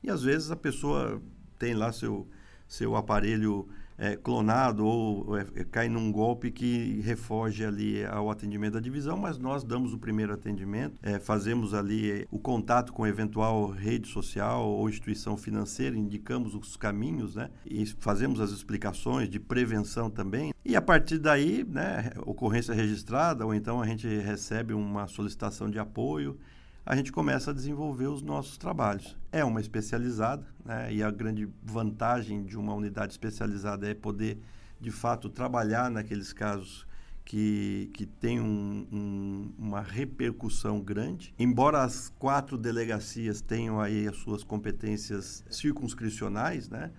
E 0.03 0.11
às 0.11 0.25
vezes 0.25 0.51
a 0.51 0.57
pessoa 0.57 1.23
tem 1.61 1.75
lá 1.75 1.93
seu, 1.93 2.27
seu 2.67 2.97
aparelho 2.97 3.69
é, 3.99 4.17
clonado 4.17 4.85
ou 4.85 5.39
é, 5.39 5.47
é, 5.55 5.65
cai 5.65 5.89
num 5.89 6.11
golpe 6.13 6.51
que 6.51 7.01
refoge 7.01 7.65
ali 7.65 8.05
ao 8.05 8.31
atendimento 8.31 8.75
da 8.75 8.81
divisão, 8.81 9.17
mas 9.17 9.39
nós 9.39 9.65
damos 9.65 9.93
o 9.93 9.99
primeiro 9.99 10.33
atendimento, 10.33 10.99
é, 11.03 11.19
fazemos 11.19 11.75
ali 11.75 12.11
é, 12.11 12.27
o 12.31 12.39
contato 12.39 12.93
com 12.93 13.07
eventual 13.07 13.69
rede 13.69 14.09
social 14.09 14.67
ou 14.67 14.89
instituição 14.89 15.37
financeira, 15.37 15.97
indicamos 15.97 16.55
os 16.55 16.77
caminhos, 16.77 17.37
né? 17.37 17.51
E 17.65 17.87
fazemos 17.87 18.41
as 18.41 18.51
explicações 18.51 19.29
de 19.29 19.41
prevenção 19.41 20.11
também. 20.11 20.53
E 20.65 20.77
a 20.77 20.83
partir 20.83 21.19
daí, 21.19 21.65
né, 21.65 22.11
ocorrência 22.25 22.75
registrada, 22.75 23.47
ou 23.47 23.55
então 23.55 23.81
a 23.81 23.87
gente 23.87 24.07
recebe 24.07 24.75
uma 24.75 25.07
solicitação 25.07 25.71
de 25.71 25.79
apoio 25.79 26.39
a 26.87 26.95
gente 26.95 27.11
começa 27.11 27.51
a 27.51 27.55
desenvolver 27.55 28.07
os 28.07 28.23
nossos 28.23 28.57
trabalhos. 28.57 29.17
É 29.33 29.45
uma 29.45 29.61
especializada, 29.61 30.47
né? 30.65 30.95
e 30.95 31.03
a 31.03 31.11
grande 31.11 31.49
vantagem 31.61 32.45
de 32.45 32.57
uma 32.57 32.73
unidade 32.75 33.13
especializada 33.13 33.91
é 33.91 33.93
poder, 33.93 34.39
de 34.81 34.93
fato, 34.93 35.29
trabalhar 35.29 35.91
naqueles 35.91 36.33
casos 36.33 36.87
que, 37.25 37.91
que 37.93 38.07
tem 38.07 38.41
um, 38.41 38.87
um, 38.93 39.53
uma 39.59 39.81
repercussão 39.81 40.81
grande. 40.81 41.35
Embora 41.37 41.83
as 41.83 42.09
quatro 42.21 42.57
delegacias 42.57 43.41
tenham 43.41 43.81
aí 43.81 44.07
as 44.07 44.17
suas 44.19 44.45
competências 44.45 45.45
circunscricionais, 45.51 46.69
né? 46.69 46.93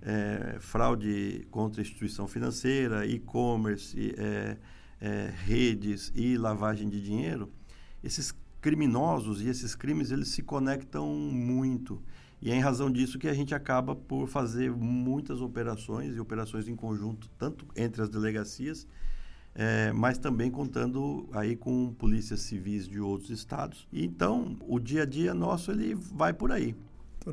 É, 0.00 0.56
fraude 0.60 1.46
contra 1.50 1.80
instituição 1.80 2.26
financeira, 2.26 3.06
e-commerce, 3.06 4.14
é, 4.18 4.56
é, 5.00 5.32
redes 5.44 6.12
e 6.14 6.36
lavagem 6.36 6.90
de 6.90 7.02
dinheiro, 7.02 7.50
esses 8.02 8.34
criminosos 8.64 9.42
e 9.42 9.48
esses 9.48 9.74
crimes 9.74 10.10
eles 10.10 10.28
se 10.28 10.42
conectam 10.42 11.06
muito. 11.06 12.02
E 12.40 12.50
é 12.50 12.54
em 12.54 12.60
razão 12.60 12.90
disso 12.90 13.18
que 13.18 13.28
a 13.28 13.34
gente 13.34 13.54
acaba 13.54 13.94
por 13.94 14.26
fazer 14.26 14.70
muitas 14.70 15.42
operações 15.42 16.16
e 16.16 16.18
operações 16.18 16.66
em 16.66 16.74
conjunto, 16.74 17.28
tanto 17.38 17.66
entre 17.76 18.00
as 18.00 18.08
delegacias, 18.08 18.88
é, 19.54 19.92
mas 19.92 20.16
também 20.16 20.50
contando 20.50 21.28
aí 21.32 21.54
com 21.54 21.92
polícias 21.92 22.40
civis 22.40 22.88
de 22.88 22.98
outros 22.98 23.28
estados. 23.28 23.86
E 23.92 24.02
então, 24.02 24.56
o 24.66 24.80
dia 24.80 25.02
a 25.02 25.06
dia 25.06 25.34
nosso 25.34 25.70
ele 25.70 25.94
vai 25.94 26.32
por 26.32 26.50
aí. 26.50 26.74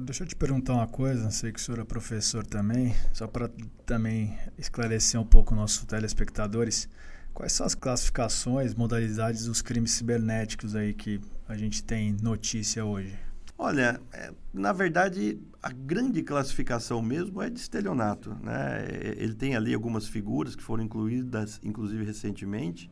Deixa 0.01 0.23
eu 0.23 0.27
te 0.27 0.35
perguntar 0.35 0.73
uma 0.73 0.87
coisa, 0.87 1.31
sei 1.31 1.53
que 1.53 1.59
o 1.59 1.63
senhor 1.63 1.79
é 1.79 1.85
professor 1.85 2.45
também, 2.45 2.93
só 3.13 3.25
para 3.25 3.49
também 3.85 4.37
esclarecer 4.57 5.19
um 5.19 5.25
pouco 5.25 5.55
nossos 5.55 5.85
telespectadores. 5.85 6.89
Quais 7.33 7.53
são 7.53 7.65
as 7.65 7.75
classificações, 7.75 8.75
modalidades 8.75 9.45
dos 9.45 9.61
crimes 9.61 9.91
cibernéticos 9.91 10.75
aí 10.75 10.93
que 10.93 11.19
a 11.47 11.55
gente 11.55 11.83
tem 11.83 12.15
notícia 12.21 12.83
hoje? 12.85 13.17
Olha, 13.57 14.01
é, 14.11 14.33
na 14.53 14.73
verdade, 14.73 15.39
a 15.61 15.71
grande 15.71 16.23
classificação 16.23 17.01
mesmo 17.01 17.41
é 17.41 17.49
de 17.49 17.59
estelionato. 17.59 18.35
Né? 18.41 18.87
Ele 19.17 19.33
tem 19.33 19.55
ali 19.55 19.73
algumas 19.73 20.07
figuras 20.07 20.55
que 20.55 20.63
foram 20.63 20.83
incluídas, 20.83 21.59
inclusive 21.63 22.03
recentemente, 22.03 22.91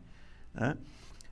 né? 0.53 0.77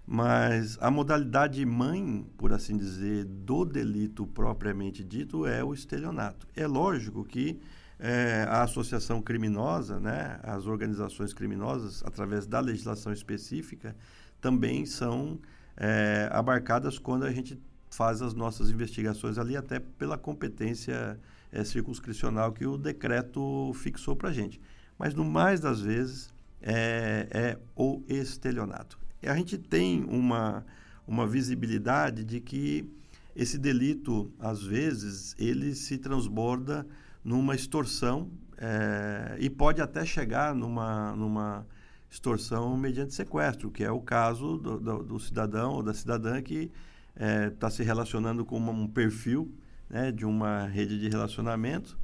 mas 0.06 0.78
a 0.82 0.90
modalidade 0.90 1.64
mãe, 1.66 2.26
por 2.38 2.52
assim 2.52 2.78
dizer, 2.78 3.26
do 3.26 3.64
delito 3.64 4.26
propriamente 4.26 5.04
dito 5.04 5.46
é 5.46 5.64
o 5.64 5.74
estelionato. 5.74 6.48
É 6.56 6.66
lógico 6.66 7.24
que 7.24 7.60
é, 8.00 8.46
a 8.48 8.64
associação 8.64 9.22
criminosa, 9.22 10.00
né, 10.00 10.40
as 10.44 10.68
organizações 10.68 11.34
criminosas, 11.34 12.04
através 12.06 12.46
da 12.46 12.60
legislação 12.60 13.12
específica, 13.12 13.96
também 14.40 14.86
são 14.86 15.40
é, 15.76 16.30
abarcadas 16.32 17.00
quando 17.00 17.24
a 17.24 17.32
gente 17.32 17.60
faz 17.90 18.22
as 18.22 18.34
nossas 18.34 18.70
investigações 18.70 19.38
ali, 19.38 19.58
até 19.58 19.80
pela 19.80 20.18
competência 20.18 21.20
é, 21.52 21.64
circunscricional 21.64 22.52
que 22.52 22.66
o 22.66 22.78
decreto 22.78 23.72
fixou 23.74 24.16
para 24.16 24.30
a 24.30 24.34
gente. 24.34 24.62
Mas, 24.98 25.14
no 25.14 25.26
mais 25.26 25.60
das 25.60 25.82
vezes, 25.82 26.34
é, 26.62 27.28
é 27.32 27.58
o 27.76 28.04
estelionato. 28.08 29.00
A 29.24 29.36
gente 29.36 29.58
tem 29.58 30.04
uma, 30.06 30.66
uma 31.08 31.26
visibilidade 31.26 32.24
de 32.24 32.40
que 32.40 32.90
esse 33.36 33.58
delito, 33.58 34.32
às 34.40 34.64
vezes, 34.64 35.36
ele 35.38 35.76
se 35.76 35.98
transborda 35.98 36.86
numa 37.28 37.54
extorsão 37.54 38.32
é, 38.58 39.36
e 39.38 39.50
pode 39.50 39.82
até 39.82 40.06
chegar 40.06 40.56
numa, 40.56 41.14
numa 41.14 41.68
extorsão 42.10 42.78
mediante 42.78 43.14
sequestro, 43.14 43.70
que 43.70 43.84
é 43.84 43.92
o 43.92 44.00
caso 44.00 44.58
do, 44.58 44.80
do, 44.80 45.04
do 45.04 45.20
cidadão 45.20 45.74
ou 45.74 45.84
da 45.84 45.94
cidadã 45.94 46.42
que 46.42 46.72
está 47.14 47.68
é, 47.68 47.70
se 47.70 47.84
relacionando 47.84 48.46
com 48.46 48.56
uma, 48.56 48.72
um 48.72 48.88
perfil 48.88 49.54
né, 49.90 50.10
de 50.10 50.26
uma 50.26 50.68
rede 50.68 50.98
de 50.98 51.10
relacionamento 51.10 52.00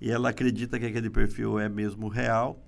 e 0.00 0.10
ela 0.10 0.30
acredita 0.30 0.80
que 0.80 0.86
aquele 0.86 1.10
perfil 1.10 1.60
é 1.60 1.68
mesmo 1.68 2.08
real 2.08 2.60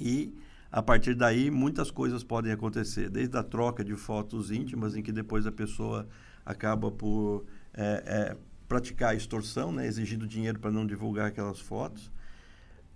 e 0.00 0.36
a 0.72 0.82
partir 0.82 1.14
daí 1.14 1.52
muitas 1.52 1.88
coisas 1.88 2.24
podem 2.24 2.50
acontecer, 2.50 3.08
desde 3.08 3.38
a 3.38 3.44
troca 3.44 3.84
de 3.84 3.94
fotos 3.94 4.50
íntimas 4.50 4.96
em 4.96 5.04
que 5.04 5.12
depois 5.12 5.46
a 5.46 5.52
pessoa 5.52 6.08
acaba 6.44 6.90
por 6.90 7.46
é, 7.72 8.36
praticar 8.68 9.10
a 9.10 9.14
extorsão, 9.14 9.72
né, 9.72 9.86
exigindo 9.86 10.26
dinheiro 10.26 10.58
para 10.58 10.70
não 10.70 10.86
divulgar 10.86 11.28
aquelas 11.28 11.60
fotos, 11.60 12.10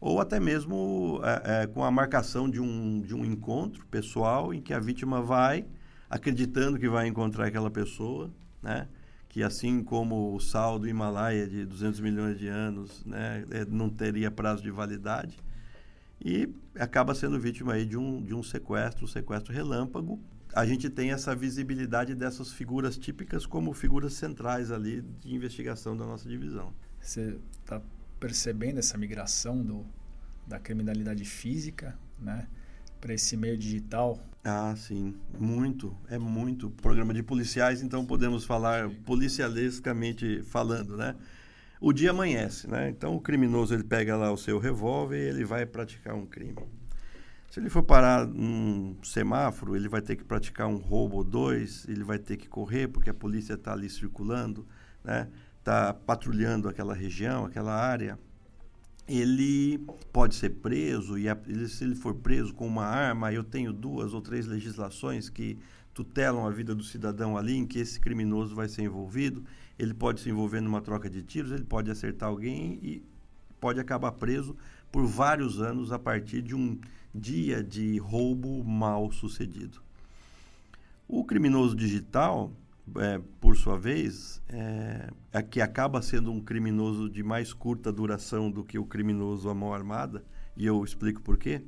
ou 0.01 0.21
até 0.21 0.41
mesmo 0.41 1.21
é, 1.23 1.63
é, 1.63 1.67
com 1.67 1.85
a 1.85 1.91
marcação 1.91 2.49
de 2.49 2.61
um, 2.61 3.03
de 3.03 3.15
um 3.15 3.25
encontro 3.25 3.87
pessoal 3.87 4.55
em 4.55 4.61
que 4.61 4.73
a 4.73 4.81
vítima 4.81 5.21
vai 5.21 5.67
acreditando 6.09 6.79
que 6.79 6.89
vai 6.89 7.07
encontrar 7.07 7.47
aquela 7.47 7.71
pessoa, 7.71 8.31
né, 8.61 8.89
que 9.29 9.45
assim 9.45 9.83
como 9.85 10.35
o 10.35 10.41
sal 10.41 10.77
do 10.77 10.89
Himalaia 10.89 11.47
de 11.47 11.65
200 11.65 12.01
milhões 12.01 12.37
de 12.37 12.49
anos 12.49 13.05
né, 13.05 13.45
é, 13.51 13.65
não 13.65 13.89
teria 13.89 14.31
prazo 14.31 14.63
de 14.63 14.71
validade, 14.71 15.39
e 16.23 16.53
acaba 16.75 17.15
sendo 17.15 17.39
vítima 17.39 17.75
aí 17.75 17.87
de 17.87 17.97
um, 17.97 18.21
de 18.23 18.35
um 18.35 18.43
sequestro, 18.43 19.05
um 19.05 19.09
sequestro 19.09 19.55
relâmpago, 19.55 20.21
a 20.53 20.67
gente 20.67 20.91
tem 20.91 21.13
essa 21.13 21.35
visibilidade 21.35 22.15
dessas 22.15 22.53
figuras 22.53 22.97
típicas 22.97 23.47
como 23.47 23.73
figuras 23.73 24.15
centrais 24.15 24.71
ali 24.71 25.03
de 25.21 25.35
investigação 25.35 25.97
da 25.97 26.05
nossa 26.05 26.29
divisão. 26.29 26.73
Você 27.01 27.39
está 27.61 27.81
percebendo 28.19 28.79
essa 28.79 28.99
migração 28.99 29.63
do, 29.63 29.87
da 30.47 30.59
criminalidade 30.59 31.25
física, 31.25 31.99
né, 32.19 32.47
para 33.01 33.15
esse 33.15 33.37
meio 33.37 33.57
digital? 33.57 34.19
Ah, 34.45 34.75
sim, 34.77 35.15
muito, 35.39 35.97
é 36.09 36.19
muito. 36.19 36.71
Programa 36.71 37.15
de 37.15 37.23
policiais, 37.23 37.83
então 37.83 38.05
podemos 38.05 38.45
falar 38.45 38.91
policialescamente 39.05 40.43
falando, 40.45 40.97
né? 40.97 41.15
O 41.81 41.93
dia 41.93 42.11
amanhece, 42.11 42.69
né? 42.69 42.91
Então 42.91 43.15
o 43.15 43.21
criminoso 43.21 43.73
ele 43.73 43.85
pega 43.85 44.17
lá 44.17 44.31
o 44.31 44.37
seu 44.37 44.59
revólver 44.59 45.17
e 45.17 45.29
ele 45.29 45.45
vai 45.45 45.65
praticar 45.65 46.15
um 46.15 46.27
crime. 46.27 46.57
Se 47.51 47.59
ele 47.59 47.69
for 47.69 47.83
parar 47.83 48.29
num 48.29 48.97
semáforo, 49.03 49.75
ele 49.75 49.89
vai 49.89 50.01
ter 50.01 50.15
que 50.15 50.23
praticar 50.23 50.69
um 50.69 50.77
roubo 50.77 51.17
ou 51.17 51.25
dois, 51.25 51.85
ele 51.89 52.05
vai 52.05 52.17
ter 52.17 52.37
que 52.37 52.49
correr 52.49 52.87
porque 52.87 53.11
a 53.11 53.15
polícia 53.15 53.55
está 53.55 53.73
ali 53.73 53.91
circulando, 53.91 54.65
né? 55.03 55.29
Está 55.59 55.93
patrulhando 55.93 56.69
aquela 56.69 56.95
região, 56.95 57.45
aquela 57.45 57.75
área. 57.75 58.17
Ele 59.09 59.85
pode 60.13 60.37
ser 60.37 60.51
preso 60.51 61.19
e 61.19 61.27
ele, 61.27 61.67
se 61.67 61.83
ele 61.83 61.97
for 61.97 62.15
preso 62.15 62.55
com 62.55 62.69
uma 62.69 62.87
arma, 62.87 63.33
eu 63.33 63.43
tenho 63.43 63.73
duas 63.73 64.15
ou 64.15 64.21
três 64.21 64.47
legislações 64.47 65.29
que 65.29 65.59
tutelam 65.93 66.47
a 66.47 66.51
vida 66.51 66.73
do 66.73 66.85
cidadão 66.85 67.37
ali, 67.37 67.57
em 67.57 67.67
que 67.67 67.81
esse 67.81 67.99
criminoso 67.99 68.55
vai 68.55 68.69
ser 68.69 68.83
envolvido. 68.83 69.43
Ele 69.77 69.93
pode 69.93 70.21
se 70.21 70.31
envolver 70.31 70.61
numa 70.61 70.81
troca 70.81 71.11
de 71.11 71.21
tiros, 71.21 71.51
ele 71.51 71.65
pode 71.65 71.91
acertar 71.91 72.29
alguém 72.29 72.79
e 72.81 73.03
pode 73.61 73.81
acabar 73.81 74.13
preso 74.13 74.57
por 74.91 75.07
vários 75.07 75.61
anos 75.61 75.93
a 75.93 75.99
partir 75.99 76.43
de 76.43 76.55
um 76.55 76.79
dia 77.15 77.63
de 77.63 77.99
roubo 77.99 78.63
mal 78.65 79.11
sucedido. 79.11 79.81
O 81.09 81.25
criminoso 81.25 81.75
digital, 81.75 82.53
é, 82.99 83.21
por 83.41 83.57
sua 83.57 83.77
vez, 83.77 84.41
é, 84.49 85.11
é, 85.33 85.43
que 85.43 85.61
acaba 85.61 86.01
sendo 86.03 86.31
um 86.31 86.41
criminoso 86.41 87.11
de 87.11 87.23
mais 87.23 87.53
curta 87.53 87.93
duração 87.93 88.51
do 88.51 88.63
que 88.63 88.79
o 88.79 88.85
criminoso 88.85 89.49
à 89.49 89.55
mão 89.55 89.75
armada, 89.75 90.25
e 90.57 90.67
eu 90.67 90.85
explico 90.85 91.21
por 91.21 91.37
quê. 91.37 91.63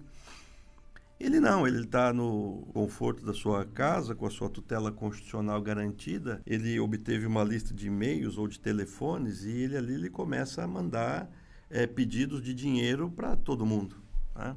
Ele 1.19 1.39
não, 1.39 1.67
ele 1.67 1.83
está 1.83 2.13
no 2.13 2.69
conforto 2.73 3.25
da 3.25 3.33
sua 3.33 3.65
casa, 3.65 4.13
com 4.13 4.27
a 4.27 4.31
sua 4.31 4.51
tutela 4.51 4.91
constitucional 4.91 5.63
garantida. 5.63 6.43
Ele 6.45 6.81
obteve 6.81 7.27
uma 7.27 7.45
lista 7.45 7.73
de 7.73 7.87
e-mails 7.87 8.37
ou 8.37 8.49
de 8.49 8.59
telefones 8.59 9.45
e 9.45 9.51
ele 9.51 9.77
ali 9.77 9.95
ele 9.95 10.11
começa 10.11 10.65
a 10.65 10.67
mandar 10.67 11.31
é, 11.73 11.87
pedidos 11.87 12.43
de 12.43 12.55
dinheiro 12.55 13.11
para 13.11 13.35
todo 13.35 13.65
mundo. 13.65 13.97
Né? 14.37 14.55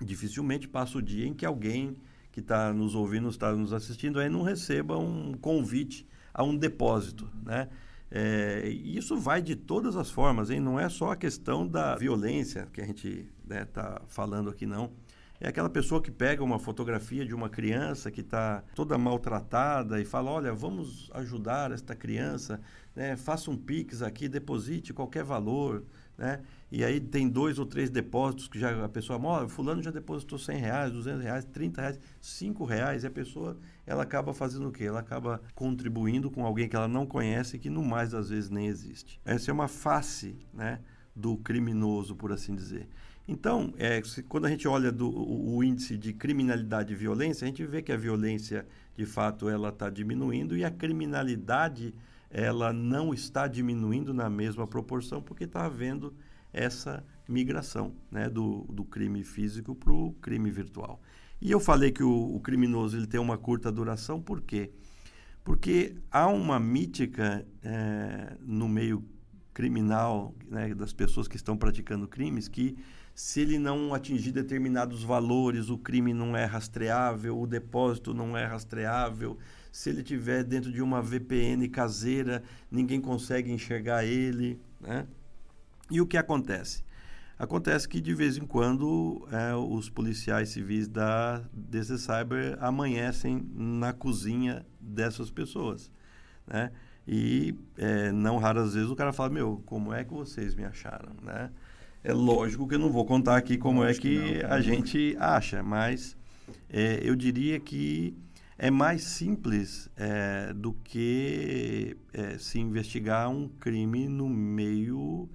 Dificilmente 0.00 0.66
passa 0.66 0.98
o 0.98 1.02
dia 1.02 1.26
em 1.26 1.32
que 1.32 1.46
alguém 1.46 1.96
que 2.32 2.40
está 2.40 2.72
nos 2.72 2.96
ouvindo, 2.96 3.28
está 3.28 3.52
nos 3.52 3.72
assistindo, 3.72 4.18
aí 4.18 4.28
não 4.28 4.42
receba 4.42 4.98
um 4.98 5.34
convite 5.34 6.04
a 6.34 6.42
um 6.42 6.56
depósito, 6.56 7.30
né? 7.44 7.68
É, 8.10 8.68
isso 8.68 9.16
vai 9.16 9.40
de 9.40 9.56
todas 9.56 9.96
as 9.96 10.10
formas, 10.10 10.50
hein? 10.50 10.60
não 10.60 10.78
é 10.78 10.88
só 10.88 11.12
a 11.12 11.16
questão 11.16 11.66
da 11.66 11.96
violência 11.96 12.68
que 12.72 12.80
a 12.80 12.86
gente 12.86 13.28
está 13.42 13.54
né, 13.54 13.64
tá 13.64 14.02
falando 14.08 14.50
aqui, 14.50 14.66
não. 14.66 14.92
É 15.40 15.48
aquela 15.48 15.68
pessoa 15.68 16.00
que 16.00 16.10
pega 16.10 16.42
uma 16.42 16.58
fotografia 16.58 17.24
de 17.24 17.34
uma 17.34 17.48
criança 17.48 18.10
que 18.10 18.20
está 18.20 18.62
toda 18.74 18.96
maltratada 18.96 20.00
e 20.00 20.04
fala: 20.04 20.30
Olha, 20.30 20.52
vamos 20.52 21.10
ajudar 21.12 21.72
esta 21.72 21.94
criança, 21.94 22.60
né? 22.94 23.16
faça 23.16 23.50
um 23.50 23.56
Pix 23.56 24.00
aqui, 24.00 24.28
deposite 24.28 24.92
qualquer 24.92 25.24
valor 25.24 25.84
né? 26.16 26.40
E 26.70 26.84
aí 26.84 27.00
tem 27.00 27.28
dois 27.28 27.58
ou 27.58 27.66
três 27.66 27.90
depósitos 27.90 28.48
que 28.48 28.58
já 28.58 28.84
a 28.84 28.88
pessoa, 28.88 29.18
oh, 29.44 29.48
fulano 29.48 29.82
já 29.82 29.90
depositou 29.90 30.38
100 30.38 30.58
reais, 30.58 30.92
200 30.92 31.22
reais, 31.22 31.44
30 31.44 31.80
reais, 31.80 32.00
5 32.20 32.64
reais, 32.64 33.04
e 33.04 33.06
a 33.06 33.10
pessoa, 33.10 33.56
ela 33.86 34.02
acaba 34.02 34.34
fazendo 34.34 34.68
o 34.68 34.72
quê? 34.72 34.84
Ela 34.84 35.00
acaba 35.00 35.40
contribuindo 35.54 36.30
com 36.30 36.44
alguém 36.44 36.68
que 36.68 36.74
ela 36.74 36.88
não 36.88 37.06
conhece 37.06 37.56
e 37.56 37.58
que 37.60 37.70
no 37.70 37.84
mais 37.84 38.10
das 38.10 38.28
vezes 38.28 38.50
nem 38.50 38.66
existe. 38.66 39.20
Essa 39.24 39.50
é 39.50 39.54
uma 39.54 39.68
face, 39.68 40.36
né, 40.52 40.80
do 41.14 41.36
criminoso, 41.36 42.16
por 42.16 42.32
assim 42.32 42.54
dizer. 42.54 42.88
Então, 43.26 43.72
é, 43.78 44.02
se, 44.02 44.22
quando 44.22 44.46
a 44.46 44.50
gente 44.50 44.68
olha 44.68 44.92
do, 44.92 45.08
o, 45.08 45.56
o, 45.56 45.64
índice 45.64 45.96
de 45.96 46.12
criminalidade 46.12 46.92
e 46.92 46.96
violência, 46.96 47.44
a 47.44 47.48
gente 47.48 47.64
vê 47.64 47.80
que 47.80 47.90
a 47.90 47.96
violência, 47.96 48.66
de 48.96 49.06
fato, 49.06 49.48
ela 49.48 49.70
está 49.70 49.88
diminuindo 49.88 50.56
e 50.56 50.64
a 50.64 50.70
criminalidade 50.70 51.94
ela 52.34 52.72
não 52.72 53.14
está 53.14 53.46
diminuindo 53.46 54.12
na 54.12 54.28
mesma 54.28 54.66
proporção 54.66 55.22
porque 55.22 55.44
está 55.44 55.66
havendo 55.66 56.12
essa 56.52 57.04
migração 57.28 57.94
né, 58.10 58.28
do, 58.28 58.64
do 58.64 58.84
crime 58.84 59.22
físico 59.22 59.72
para 59.72 59.92
o 59.92 60.12
crime 60.14 60.50
virtual. 60.50 61.00
E 61.40 61.52
eu 61.52 61.60
falei 61.60 61.92
que 61.92 62.02
o, 62.02 62.34
o, 62.34 62.40
criminoso 62.40 62.96
ele 62.96 63.06
tem 63.06 63.20
uma 63.20 63.38
curta 63.38 63.70
duração, 63.70 64.20
por 64.20 64.40
quê? 64.40 64.72
Porque 65.44 65.94
há 66.10 66.26
uma 66.26 66.58
mítica 66.58 67.46
é, 67.62 68.36
no 68.40 68.68
meio 68.68 69.04
criminal 69.52 70.34
né, 70.48 70.74
das 70.74 70.92
pessoas 70.92 71.28
que 71.28 71.36
estão 71.36 71.56
praticando 71.56 72.08
crimes 72.08 72.48
que 72.48 72.76
se 73.14 73.42
ele 73.42 73.60
não 73.60 73.94
atingir 73.94 74.32
determinados 74.32 75.04
valores, 75.04 75.70
o 75.70 75.78
crime 75.78 76.12
não 76.12 76.36
é 76.36 76.44
rastreável, 76.44 77.40
o 77.40 77.46
depósito 77.46 78.12
não 78.12 78.36
é 78.36 78.44
rastreável, 78.44 79.38
se 79.74 79.90
ele 79.90 80.02
estiver 80.02 80.44
dentro 80.44 80.70
de 80.70 80.80
uma 80.80 81.02
VPN 81.02 81.68
caseira, 81.68 82.44
ninguém 82.70 83.00
consegue 83.00 83.50
enxergar 83.50 84.04
ele. 84.04 84.56
Né? 84.80 85.04
E 85.90 86.00
o 86.00 86.06
que 86.06 86.16
acontece? 86.16 86.84
Acontece 87.36 87.88
que 87.88 88.00
de 88.00 88.14
vez 88.14 88.36
em 88.36 88.46
quando 88.46 89.26
é, 89.32 89.52
os 89.52 89.90
policiais 89.90 90.50
civis 90.50 90.86
da 90.86 91.42
DC 91.52 91.98
Cyber 91.98 92.56
amanhecem 92.60 93.50
na 93.52 93.92
cozinha 93.92 94.64
dessas 94.80 95.28
pessoas. 95.28 95.90
Né? 96.46 96.70
E 97.04 97.56
é, 97.76 98.12
não 98.12 98.38
raras 98.38 98.74
vezes 98.74 98.88
o 98.88 98.94
cara 98.94 99.12
fala, 99.12 99.30
meu, 99.30 99.60
como 99.66 99.92
é 99.92 100.04
que 100.04 100.14
vocês 100.14 100.54
me 100.54 100.64
acharam? 100.64 101.14
Né? 101.20 101.50
É 102.04 102.12
lógico 102.12 102.68
que 102.68 102.76
eu 102.76 102.78
não 102.78 102.92
vou 102.92 103.04
contar 103.04 103.36
aqui 103.36 103.58
como 103.58 103.82
é 103.82 103.92
que, 103.92 104.00
que 104.00 104.42
não, 104.44 104.52
a 104.52 104.60
gente 104.60 105.16
acha, 105.18 105.64
mas 105.64 106.16
é, 106.70 107.00
eu 107.02 107.16
diria 107.16 107.58
que 107.58 108.16
é 108.58 108.70
mais 108.70 109.02
simples 109.02 109.88
é, 109.96 110.52
do 110.52 110.72
que 110.72 111.96
é, 112.12 112.38
se 112.38 112.58
investigar 112.58 113.28
um 113.28 113.48
crime 113.48 114.08
no 114.08 114.28
meio 114.28 115.28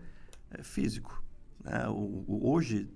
é, 0.51 0.63
físico. 0.63 1.23
Né? 1.63 1.87
O, 1.89 2.23
o, 2.27 2.51
hoje, 2.51 2.87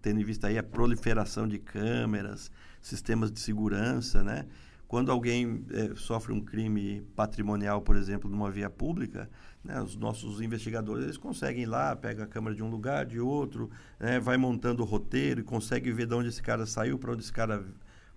tendo 0.00 0.20
em 0.20 0.24
vista 0.24 0.48
aí 0.48 0.58
a 0.58 0.62
proliferação 0.62 1.48
de 1.48 1.58
câmeras, 1.58 2.50
sistemas 2.80 3.30
de 3.30 3.40
segurança, 3.40 4.22
né? 4.22 4.46
quando 4.92 5.10
alguém 5.10 5.64
é, 5.70 5.94
sofre 5.94 6.34
um 6.34 6.40
crime 6.42 7.00
patrimonial, 7.16 7.80
por 7.80 7.96
exemplo, 7.96 8.28
numa 8.28 8.50
via 8.50 8.68
pública, 8.68 9.30
né, 9.64 9.80
os 9.80 9.96
nossos 9.96 10.42
investigadores 10.42 11.04
eles 11.04 11.16
conseguem 11.16 11.62
ir 11.62 11.66
lá, 11.66 11.96
pega 11.96 12.24
a 12.24 12.26
câmera 12.26 12.54
de 12.54 12.62
um 12.62 12.68
lugar, 12.68 13.06
de 13.06 13.18
outro, 13.18 13.70
né, 13.98 14.20
vai 14.20 14.36
montando 14.36 14.82
o 14.82 14.84
roteiro 14.84 15.40
e 15.40 15.42
consegue 15.42 15.90
ver 15.90 16.06
de 16.06 16.14
onde 16.14 16.28
esse 16.28 16.42
cara 16.42 16.66
saiu, 16.66 16.98
para 16.98 17.12
onde 17.12 17.22
esse 17.22 17.32
cara 17.32 17.64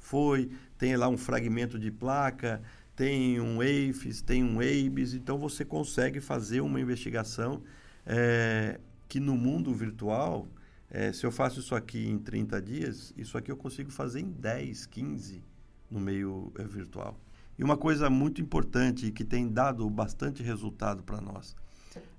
foi, 0.05 0.51
tem 0.77 0.95
lá 0.95 1.09
um 1.09 1.17
fragmento 1.17 1.79
de 1.79 1.89
placa, 1.89 2.61
tem 2.95 3.39
um 3.41 3.61
EIFES, 3.61 4.21
tem 4.21 4.43
um 4.43 4.61
EIBES, 4.61 5.15
então 5.15 5.39
você 5.39 5.65
consegue 5.65 6.21
fazer 6.21 6.61
uma 6.61 6.79
investigação 6.79 7.63
é, 8.05 8.79
que 9.07 9.19
no 9.19 9.35
mundo 9.35 9.73
virtual, 9.73 10.47
é, 10.91 11.11
se 11.11 11.25
eu 11.25 11.31
faço 11.31 11.59
isso 11.59 11.73
aqui 11.73 12.07
em 12.07 12.19
30 12.19 12.61
dias, 12.61 13.13
isso 13.17 13.35
aqui 13.35 13.51
eu 13.51 13.57
consigo 13.57 13.91
fazer 13.91 14.19
em 14.19 14.29
10, 14.29 14.85
15 14.85 15.43
no 15.89 15.99
meio 15.99 16.53
é, 16.59 16.63
virtual. 16.63 17.19
E 17.57 17.63
uma 17.63 17.75
coisa 17.75 18.07
muito 18.07 18.39
importante 18.41 19.11
que 19.11 19.23
tem 19.23 19.51
dado 19.51 19.89
bastante 19.89 20.43
resultado 20.43 21.01
para 21.01 21.19
nós, 21.19 21.55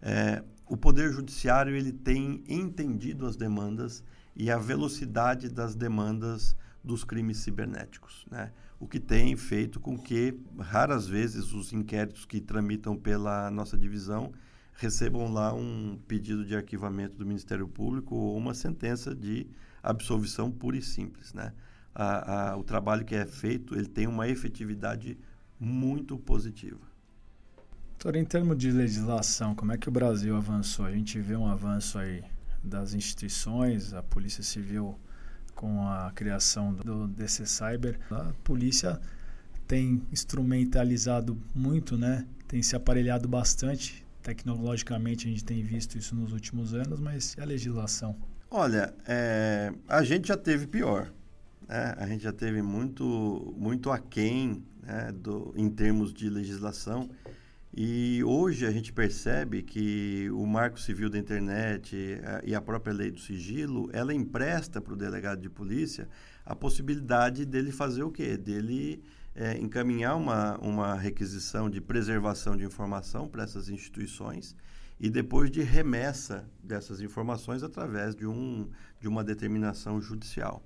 é, 0.02 0.42
o 0.66 0.76
Poder 0.76 1.12
Judiciário 1.12 1.76
ele 1.76 1.92
tem 1.92 2.42
entendido 2.48 3.26
as 3.26 3.36
demandas 3.36 4.02
e 4.34 4.50
a 4.50 4.58
velocidade 4.58 5.48
das 5.48 5.76
demandas 5.76 6.56
dos 6.86 7.02
crimes 7.02 7.38
cibernéticos, 7.38 8.24
né? 8.30 8.52
o 8.78 8.86
que 8.86 9.00
tem 9.00 9.36
feito 9.36 9.80
com 9.80 9.98
que, 9.98 10.38
raras 10.58 11.08
vezes, 11.08 11.52
os 11.52 11.72
inquéritos 11.72 12.24
que 12.24 12.40
tramitam 12.40 12.96
pela 12.96 13.50
nossa 13.50 13.76
divisão 13.76 14.32
recebam 14.74 15.32
lá 15.32 15.52
um 15.52 15.98
pedido 16.06 16.44
de 16.44 16.54
arquivamento 16.54 17.16
do 17.16 17.26
Ministério 17.26 17.66
Público 17.66 18.14
ou 18.14 18.36
uma 18.36 18.54
sentença 18.54 19.14
de 19.14 19.48
absolvição 19.82 20.50
pura 20.50 20.76
e 20.76 20.82
simples. 20.82 21.32
Né? 21.32 21.52
A, 21.94 22.50
a, 22.50 22.56
o 22.56 22.62
trabalho 22.62 23.04
que 23.04 23.14
é 23.14 23.26
feito 23.26 23.74
ele 23.74 23.88
tem 23.88 24.06
uma 24.06 24.28
efetividade 24.28 25.18
muito 25.58 26.16
positiva. 26.18 26.86
Doutor, 27.98 28.14
em 28.14 28.24
termos 28.24 28.58
de 28.58 28.70
legislação, 28.70 29.54
como 29.54 29.72
é 29.72 29.78
que 29.78 29.88
o 29.88 29.92
Brasil 29.92 30.36
avançou? 30.36 30.84
A 30.84 30.92
gente 30.92 31.18
vê 31.18 31.34
um 31.34 31.48
avanço 31.48 31.98
aí 31.98 32.22
das 32.62 32.92
instituições, 32.92 33.94
a 33.94 34.02
Polícia 34.02 34.42
Civil 34.42 34.98
com 35.56 35.88
a 35.88 36.12
criação 36.14 36.72
do 36.72 37.08
DC 37.08 37.46
Cyber, 37.46 37.98
a 38.10 38.32
polícia 38.44 39.00
tem 39.66 40.02
instrumentalizado 40.12 41.36
muito, 41.54 41.96
né? 41.98 42.24
Tem 42.46 42.62
se 42.62 42.76
aparelhado 42.76 43.26
bastante. 43.26 44.06
Tecnologicamente 44.22 45.26
a 45.26 45.30
gente 45.30 45.44
tem 45.44 45.64
visto 45.64 45.96
isso 45.98 46.14
nos 46.14 46.32
últimos 46.32 46.74
anos, 46.74 47.00
mas 47.00 47.34
e 47.36 47.40
a 47.40 47.44
legislação? 47.44 48.14
Olha, 48.50 48.94
é, 49.08 49.72
a 49.88 50.04
gente 50.04 50.28
já 50.28 50.36
teve 50.36 50.66
pior. 50.66 51.10
Né? 51.66 51.94
A 51.96 52.06
gente 52.06 52.22
já 52.22 52.32
teve 52.32 52.62
muito, 52.62 53.54
muito 53.56 53.90
aquém 53.90 54.62
né, 54.82 55.10
do, 55.12 55.52
em 55.56 55.68
termos 55.70 56.12
de 56.12 56.28
legislação. 56.28 57.08
E 57.78 58.24
hoje 58.24 58.64
a 58.64 58.70
gente 58.70 58.90
percebe 58.90 59.62
que 59.62 60.30
o 60.30 60.46
Marco 60.46 60.80
Civil 60.80 61.10
da 61.10 61.18
Internet 61.18 61.94
e 62.42 62.54
a 62.54 62.60
própria 62.62 62.94
lei 62.94 63.10
do 63.10 63.20
sigilo, 63.20 63.90
ela 63.92 64.14
empresta 64.14 64.80
para 64.80 64.94
o 64.94 64.96
delegado 64.96 65.42
de 65.42 65.50
polícia 65.50 66.08
a 66.42 66.56
possibilidade 66.56 67.44
dele 67.44 67.70
fazer 67.70 68.02
o 68.02 68.10
quê? 68.10 68.38
Dele 68.38 69.02
é, 69.34 69.58
encaminhar 69.58 70.16
uma, 70.16 70.56
uma 70.56 70.94
requisição 70.94 71.68
de 71.68 71.78
preservação 71.82 72.56
de 72.56 72.64
informação 72.64 73.28
para 73.28 73.42
essas 73.42 73.68
instituições 73.68 74.56
e 74.98 75.10
depois 75.10 75.50
de 75.50 75.60
remessa 75.60 76.48
dessas 76.64 77.02
informações 77.02 77.62
através 77.62 78.16
de, 78.16 78.26
um, 78.26 78.70
de 78.98 79.06
uma 79.06 79.22
determinação 79.22 80.00
judicial. 80.00 80.62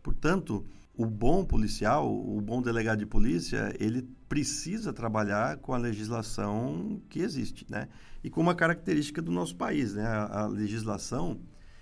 Portanto, 0.00 0.64
o 0.96 1.06
bom 1.06 1.44
policial, 1.44 2.08
o 2.08 2.40
bom 2.40 2.62
delegado 2.62 3.00
de 3.00 3.06
polícia, 3.06 3.74
ele 3.80 4.02
precisa 4.28 4.92
trabalhar 4.92 5.56
com 5.58 5.74
a 5.74 5.78
legislação 5.78 7.02
que 7.08 7.20
existe, 7.20 7.66
né? 7.68 7.88
E 8.22 8.30
com 8.30 8.40
uma 8.40 8.54
característica 8.54 9.20
do 9.20 9.32
nosso 9.32 9.56
país, 9.56 9.94
né? 9.94 10.06
A, 10.06 10.42
a 10.42 10.46
legislação, 10.46 11.40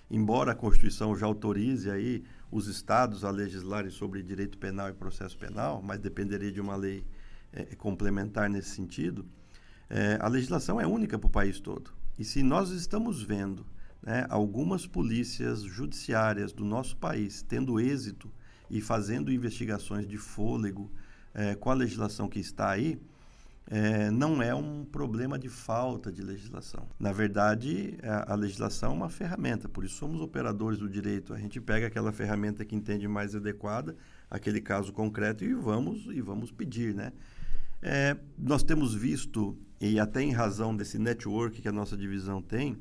embora 0.09 0.51
a 0.51 0.55
Constituição 0.55 1.15
já 1.15 1.27
autorize 1.27 1.91
aí 1.91 2.23
os 2.51 2.67
estados 2.67 3.23
a 3.23 3.29
legislarem 3.29 3.91
sobre 3.91 4.23
direito 4.23 4.57
penal 4.57 4.89
e 4.89 4.93
processo 4.93 5.37
penal, 5.37 5.81
mas 5.83 5.99
dependeria 5.99 6.51
de 6.51 6.59
uma 6.59 6.75
lei 6.75 7.05
é, 7.51 7.75
complementar 7.75 8.49
nesse 8.49 8.69
sentido, 8.69 9.25
é, 9.89 10.17
a 10.19 10.27
legislação 10.27 10.81
é 10.81 10.87
única 10.87 11.19
para 11.19 11.27
o 11.27 11.31
país 11.31 11.59
todo. 11.59 11.91
E 12.17 12.23
se 12.23 12.41
nós 12.41 12.71
estamos 12.71 13.21
vendo 13.21 13.65
né, 14.01 14.25
algumas 14.29 14.87
polícias 14.87 15.61
judiciárias 15.61 16.51
do 16.51 16.65
nosso 16.65 16.97
país 16.97 17.43
tendo 17.43 17.79
êxito 17.79 18.31
e 18.69 18.81
fazendo 18.81 19.31
investigações 19.31 20.07
de 20.07 20.17
fôlego 20.17 20.91
é, 21.33 21.55
com 21.55 21.69
a 21.69 21.73
legislação 21.73 22.27
que 22.27 22.39
está 22.39 22.69
aí, 22.69 22.99
é, 23.67 24.11
não 24.11 24.41
é 24.41 24.53
um 24.53 24.83
problema 24.83 25.39
de 25.39 25.47
falta 25.47 26.11
de 26.11 26.21
legislação. 26.21 26.85
Na 26.99 27.11
verdade, 27.11 27.97
a, 28.03 28.33
a, 28.33 28.35
legislação 28.35 28.91
é 28.91 28.95
uma 28.95 29.09
ferramenta, 29.09 29.69
por 29.69 29.85
isso 29.85 29.95
somos 29.95 30.21
operadores 30.21 30.77
do 30.77 30.89
direito. 30.89 31.33
A 31.33 31.39
gente 31.39 31.61
pega 31.61 31.87
aquela 31.87 32.11
ferramenta 32.11 32.65
que 32.65 32.75
entende 32.75 33.07
mais 33.07 33.35
adequada, 33.35 33.95
aquele 34.29 34.59
caso 34.59 34.91
concreto, 34.91 35.43
e 35.45 35.53
vamos, 35.53 36.05
e 36.07 36.21
vamos 36.21 36.51
pedir. 36.51 36.93
Né? 36.93 37.13
É, 37.81 38.17
nós 38.37 38.63
temos 38.63 38.93
visto, 38.93 39.57
e 39.79 39.99
até 39.99 40.21
em 40.21 40.31
razão 40.31 40.75
desse 40.75 40.99
network 40.99 41.61
que 41.61 41.67
a 41.67 41.71
nossa 41.71 41.95
divisão 41.95 42.41
tem, 42.41 42.77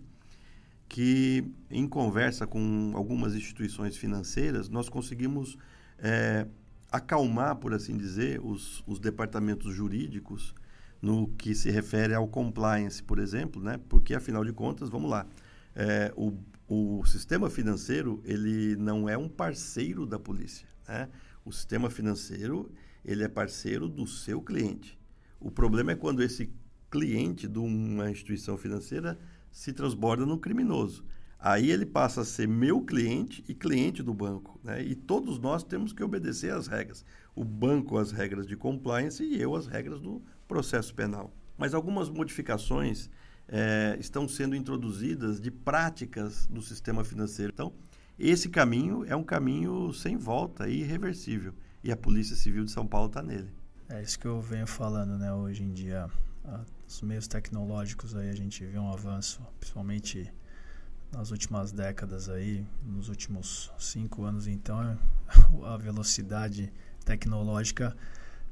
que 0.93 1.43
em 1.71 1.89
conversa 1.89 2.47
com 2.47 2.93
algumas 2.95 3.35
instituições 3.35 3.97
financeiras, 3.97 4.69
nós 4.69 4.91
conseguimos 4.91 5.57
é, 5.99 6.47
acalmar, 6.91 7.57
por 7.57 7.73
assim 7.73 7.97
dizer, 7.97 8.39
os, 8.45 8.85
os 8.87 9.01
departamentos 9.01 9.75
jurídicos 9.75 10.55
no 11.01 11.29
que 11.29 11.55
se 11.55 11.71
refere 11.71 12.13
ao 12.13 12.29
compliance, 12.29 13.03
por 13.03 13.19
exemplo, 13.19 13.63
né? 13.63 13.81
porque 13.89 14.15
afinal 14.15 14.45
de 14.45 14.53
contas, 14.53 14.91
vamos 14.91 15.11
lá, 15.11 15.27
é, 15.75 16.13
o, 16.15 16.35
o 16.69 17.03
sistema 17.07 17.49
financeiro 17.49 18.23
ele 18.23 18.77
não 18.77 19.09
é 19.09 19.17
um 19.17 19.31
parceiro 19.31 20.05
da 20.05 20.19
polícia. 20.19 20.69
Né? 20.87 21.09
O 21.43 21.51
sistema 21.51 21.89
financeiro 21.89 22.71
ele 23.03 23.25
é 23.25 23.29
parceiro 23.29 23.89
do 23.89 24.07
seu 24.07 24.43
cliente. 24.43 24.99
O 25.41 25.51
problema 25.51 25.93
é 25.93 25.97
quando 25.97 26.23
esse 26.23 26.53
cliente 26.91 27.49
de 27.49 27.59
uma 27.59 28.11
instituição 28.11 28.59
financeira 28.59 29.19
se 29.53 29.73
transborda 29.73 30.27
no 30.27 30.39
criminoso. 30.39 31.05
Aí 31.39 31.71
ele 31.71 31.85
passa 31.85 32.23
a 32.23 32.25
ser 32.25 32.49
meu 32.49 32.81
cliente 32.81 33.45
e 33.49 33.55
cliente 33.55 34.03
do 34.03 34.15
banco. 34.15 34.59
Né? 34.63 34.83
E 34.83 34.95
todos 34.95 35.39
nós 35.39 35.63
temos 35.63 35.93
que 35.93 36.03
obedecer 36.03 36.53
às 36.53 36.67
regras. 36.67 37.05
O 37.35 37.45
banco 37.45 37.99
às 37.99 38.13
regras 38.13 38.47
de 38.47 38.57
compliance 38.57 39.23
e 39.23 39.41
eu 39.41 39.55
às 39.55 39.67
regras 39.67 40.01
do 40.01 40.23
processo 40.47 40.95
penal. 40.95 41.33
Mas 41.59 41.75
algumas 41.75 42.09
modificações 42.09 43.11
é, 43.49 43.97
estão 43.99 44.29
sendo 44.29 44.55
introduzidas 44.55 45.41
de 45.41 45.51
práticas 45.51 46.47
do 46.47 46.63
sistema 46.63 47.05
financeiro. 47.05 47.53
Então, 47.53 47.73
esse 48.19 48.49
caminho 48.49 49.05
é 49.05 49.17
um 49.17 49.25
caminho 49.25 49.93
sem 49.93 50.17
volta 50.17 50.69
e 50.69 50.81
irreversível. 50.81 51.53
E 51.83 51.91
a 51.91 51.97
Polícia 51.97 52.37
Civil 52.37 52.65
de 52.65 52.71
São 52.71 52.87
Paulo 52.87 53.09
está 53.09 53.21
nele. 53.21 53.51
É 53.89 54.01
isso 54.01 54.19
que 54.19 54.27
eu 54.27 54.41
venho 54.41 54.67
falando, 54.67 55.19
né? 55.19 55.33
Hoje 55.33 55.65
em 55.65 55.73
dia, 55.73 56.09
os 56.93 57.01
meios 57.01 57.27
tecnológicos 57.27 58.15
aí 58.15 58.29
a 58.29 58.37
gente 58.37 58.65
vê 58.67 58.79
um 58.79 58.93
avanço, 58.93 59.41
principalmente 59.59 60.31
nas 61.11 61.31
últimas 61.31 61.73
décadas 61.73 62.29
aí, 62.29 62.67
nos 62.85 63.09
últimos 63.09 63.73
cinco 63.79 64.25
anos 64.25 64.47
então, 64.47 64.99
a 65.65 65.77
velocidade 65.79 66.71
tecnológica 67.05 67.97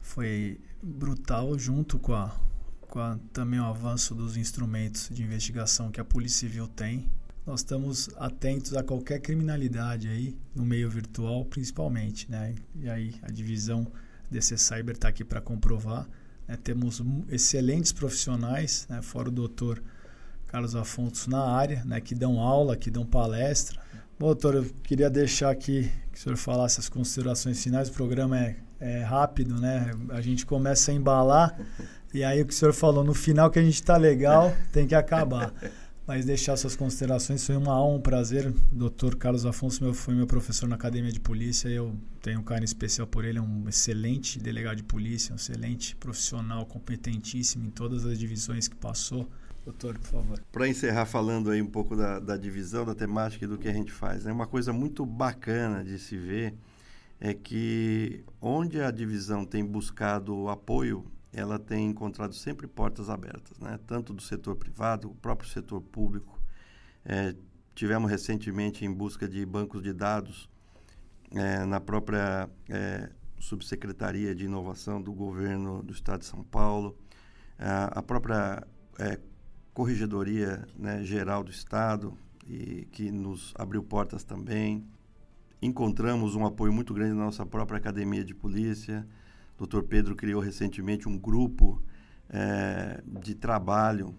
foi 0.01 0.59
brutal 0.83 1.59
junto 1.59 1.99
com, 1.99 2.15
a, 2.15 2.35
com 2.81 2.99
a, 2.99 3.19
também 3.31 3.61
o 3.61 3.65
avanço 3.65 4.15
dos 4.15 4.39
instrumentos 4.39 5.11
de 5.11 5.23
investigação 5.23 5.91
que 5.91 6.01
a 6.01 6.05
Polícia 6.05 6.49
Civil 6.49 6.67
tem. 6.67 7.11
Nós 7.47 7.61
estamos 7.61 8.09
atentos 8.17 8.75
a 8.75 8.83
qualquer 8.83 9.21
criminalidade 9.21 10.09
aí 10.09 10.37
no 10.55 10.65
meio 10.65 10.89
virtual, 10.89 11.45
principalmente, 11.45 12.31
né? 12.31 12.55
E 12.75 12.89
aí 12.89 13.15
a 13.23 13.31
divisão 13.31 13.91
DC 14.31 14.57
Cyber 14.57 14.95
está 14.95 15.09
aqui 15.09 15.25
para 15.25 15.41
comprovar. 15.41 16.09
Né? 16.51 16.59
Temos 16.63 17.01
excelentes 17.29 17.93
profissionais, 17.93 18.87
né? 18.91 19.01
fora 19.01 19.29
o 19.29 19.33
doutor 19.33 19.81
Carlos 20.49 20.75
Afonso 20.75 21.31
na 21.31 21.45
área, 21.45 21.85
né, 21.85 22.01
que 22.01 22.13
dão 22.13 22.41
aula, 22.41 22.77
que 22.77 22.91
dão 22.91 23.07
palestra. 23.07 23.81
Bom, 24.19 24.27
doutor, 24.27 24.57
eu 24.57 24.65
queria 24.83 25.09
deixar 25.09 25.51
aqui 25.51 25.89
que 26.13 26.19
o 26.19 26.21
senhor 26.21 26.37
falasse 26.37 26.81
as 26.81 26.89
considerações 26.89 27.63
finais. 27.63 27.89
O 27.89 27.93
programa 27.93 28.37
é, 28.37 28.57
é 28.81 29.03
rápido, 29.03 29.59
né? 29.61 29.93
A 30.11 30.21
gente 30.21 30.45
começa 30.45 30.91
a 30.91 30.95
embalar 30.95 31.57
e 32.13 32.25
aí 32.25 32.43
o 32.43 32.47
que 32.47 32.53
o 32.53 32.57
senhor 32.57 32.75
falou, 32.75 33.05
no 33.05 33.15
final 33.15 33.49
que 33.49 33.61
a 33.61 33.63
gente 33.63 33.77
está 33.77 33.97
legal, 33.97 34.53
tem 34.73 34.89
que 34.89 34.95
acabar. 34.95 35.55
Mas 36.07 36.25
deixar 36.25 36.57
suas 36.57 36.75
considerações, 36.75 37.47
foi 37.47 37.57
uma 37.57 37.81
honra, 37.81 37.97
um 37.97 38.01
prazer. 38.01 38.53
Doutor 38.73 39.17
Carlos 39.17 39.47
Afonso 39.47 39.85
meu, 39.85 39.95
foi 39.95 40.15
meu 40.15 40.27
professor 40.27 40.69
na 40.69 40.75
Academia 40.75 41.13
de 41.13 41.21
Polícia 41.21 41.69
e 41.69 41.75
eu 41.75 41.95
tenho 42.21 42.41
um 42.41 42.43
carinho 42.43 42.65
especial 42.65 43.07
por 43.07 43.25
ele. 43.25 43.39
É 43.39 43.43
um 43.43 43.69
excelente 43.69 44.39
delegado 44.39 44.79
de 44.79 44.83
polícia, 44.83 45.33
um 45.33 45.37
excelente 45.37 45.95
profissional, 45.97 46.67
competentíssimo 46.67 47.67
em 47.67 47.71
todas 47.71 48.05
as 48.05 48.19
divisões 48.19 48.67
que 48.67 48.75
passou. 48.75 49.29
Doutor, 49.65 49.99
por 49.99 50.09
favor. 50.09 50.43
Para 50.51 50.69
encerrar 50.69 51.07
falando 51.07 51.51
aí 51.51 51.61
um 51.61 51.67
pouco 51.67 51.95
da, 51.95 52.19
da, 52.19 52.37
divisão, 52.37 52.85
da 52.85 52.95
temática 52.95 53.45
e 53.45 53.49
do 53.49 53.59
que 53.59 53.69
a 53.69 53.73
gente 53.73 53.93
faz, 53.93 54.25
né? 54.25 54.33
uma 54.33 54.47
coisa 54.47 54.73
muito 54.73 55.05
bacana 55.05 55.85
de 55.85 55.99
se 55.99 56.17
ver 56.17 56.55
é 57.21 57.35
que 57.35 58.25
onde 58.41 58.81
a 58.81 58.91
divisão 58.91 59.45
tem 59.45 59.63
buscado 59.63 60.49
apoio, 60.49 61.05
ela 61.33 61.59
tem 61.59 61.87
encontrado 61.87 62.35
sempre 62.35 62.67
portas 62.67 63.09
abertas, 63.09 63.59
né? 63.59 63.79
tanto 63.87 64.13
do 64.13 64.23
setor 64.23 64.57
privado, 64.57 65.11
o 65.11 65.15
próprio 65.15 65.49
setor 65.49 65.81
público. 65.81 66.41
É, 67.05 67.35
tivemos 67.75 68.11
recentemente 68.11 68.85
em 68.85 68.93
busca 68.93 69.29
de 69.29 69.45
bancos 69.47 69.83
de 69.83 69.93
dados 69.93 70.49
é, 71.33 71.65
na 71.65 71.81
própria 71.81 72.49
é, 72.69 73.11
subsecretaria 73.39 74.35
de 74.35 74.45
inovação 74.45 75.01
do 75.01 75.13
governo 75.13 75.83
do 75.83 75.93
estado 75.93 76.21
de 76.21 76.27
São 76.27 76.43
Paulo, 76.43 76.97
a 77.59 78.03
própria 78.03 78.67
é, 78.99 79.19
Corregedoria 79.75 80.67
né, 80.77 81.05
Geral 81.05 81.45
do 81.45 81.51
Estado, 81.51 82.17
e 82.47 82.87
que 82.91 83.11
nos 83.11 83.53
abriu 83.55 83.83
portas 83.83 84.25
também. 84.25 84.87
Encontramos 85.63 86.35
um 86.35 86.45
apoio 86.45 86.73
muito 86.73 86.93
grande 86.93 87.13
na 87.13 87.25
nossa 87.25 87.47
própria 87.47 87.79
academia 87.79 88.25
de 88.25 88.35
polícia. 88.35 89.07
Dr. 89.61 89.83
Pedro 89.83 90.17
criou 90.17 90.41
recentemente 90.41 91.07
um 91.07 91.19
grupo 91.19 91.83
é, 92.31 93.03
de 93.07 93.35
trabalho 93.35 94.15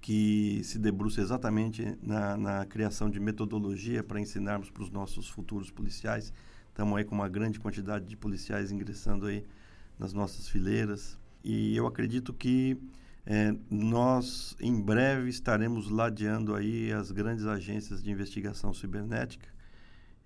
que 0.00 0.60
se 0.62 0.78
debruça 0.78 1.20
exatamente 1.20 1.98
na, 2.02 2.36
na 2.36 2.66
criação 2.66 3.10
de 3.10 3.18
metodologia 3.18 4.04
para 4.04 4.20
ensinarmos 4.20 4.70
para 4.70 4.82
os 4.82 4.90
nossos 4.90 5.28
futuros 5.28 5.70
policiais. 5.70 6.32
Estamos 6.68 6.96
aí 6.96 7.04
com 7.04 7.14
uma 7.14 7.28
grande 7.28 7.58
quantidade 7.58 8.04
de 8.04 8.16
policiais 8.16 8.70
ingressando 8.70 9.26
aí 9.26 9.44
nas 9.98 10.12
nossas 10.12 10.48
fileiras. 10.48 11.18
E 11.42 11.74
eu 11.76 11.86
acredito 11.86 12.32
que 12.32 12.76
é, 13.26 13.56
nós, 13.70 14.54
em 14.60 14.78
breve, 14.78 15.30
estaremos 15.30 15.88
ladeando 15.88 16.54
aí 16.54 16.92
as 16.92 17.10
grandes 17.10 17.46
agências 17.46 18.02
de 18.02 18.10
investigação 18.10 18.72
cibernética 18.74 19.53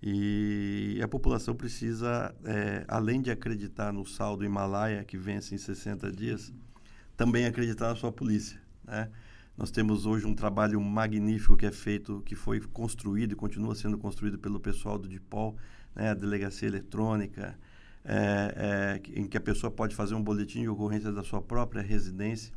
e 0.01 0.99
a 1.03 1.07
população 1.07 1.53
precisa, 1.53 2.33
é, 2.45 2.85
além 2.87 3.21
de 3.21 3.29
acreditar 3.29 3.91
no 3.91 4.05
saldo 4.05 4.45
Himalaia, 4.45 5.03
que 5.03 5.17
vence 5.17 5.53
em 5.53 5.57
60 5.57 6.11
dias, 6.11 6.53
também 7.17 7.45
acreditar 7.45 7.89
na 7.89 7.95
sua 7.95 8.11
polícia. 8.11 8.61
Né? 8.85 9.09
Nós 9.57 9.71
temos 9.71 10.05
hoje 10.05 10.25
um 10.25 10.33
trabalho 10.33 10.79
magnífico 10.79 11.57
que 11.57 11.65
é 11.65 11.71
feito, 11.71 12.21
que 12.25 12.33
foi 12.33 12.61
construído 12.61 13.33
e 13.33 13.35
continua 13.35 13.75
sendo 13.75 13.97
construído 13.97 14.39
pelo 14.39 14.59
pessoal 14.59 14.97
do 14.97 15.07
DIPOL, 15.09 15.57
né? 15.93 16.11
a 16.11 16.13
delegacia 16.13 16.67
eletrônica, 16.67 17.59
é, 18.05 19.01
é, 19.05 19.19
em 19.19 19.27
que 19.27 19.37
a 19.37 19.41
pessoa 19.41 19.69
pode 19.69 19.95
fazer 19.95 20.15
um 20.15 20.23
boletim 20.23 20.61
de 20.61 20.69
ocorrência 20.69 21.11
da 21.11 21.23
sua 21.23 21.41
própria 21.41 21.81
residência 21.81 22.53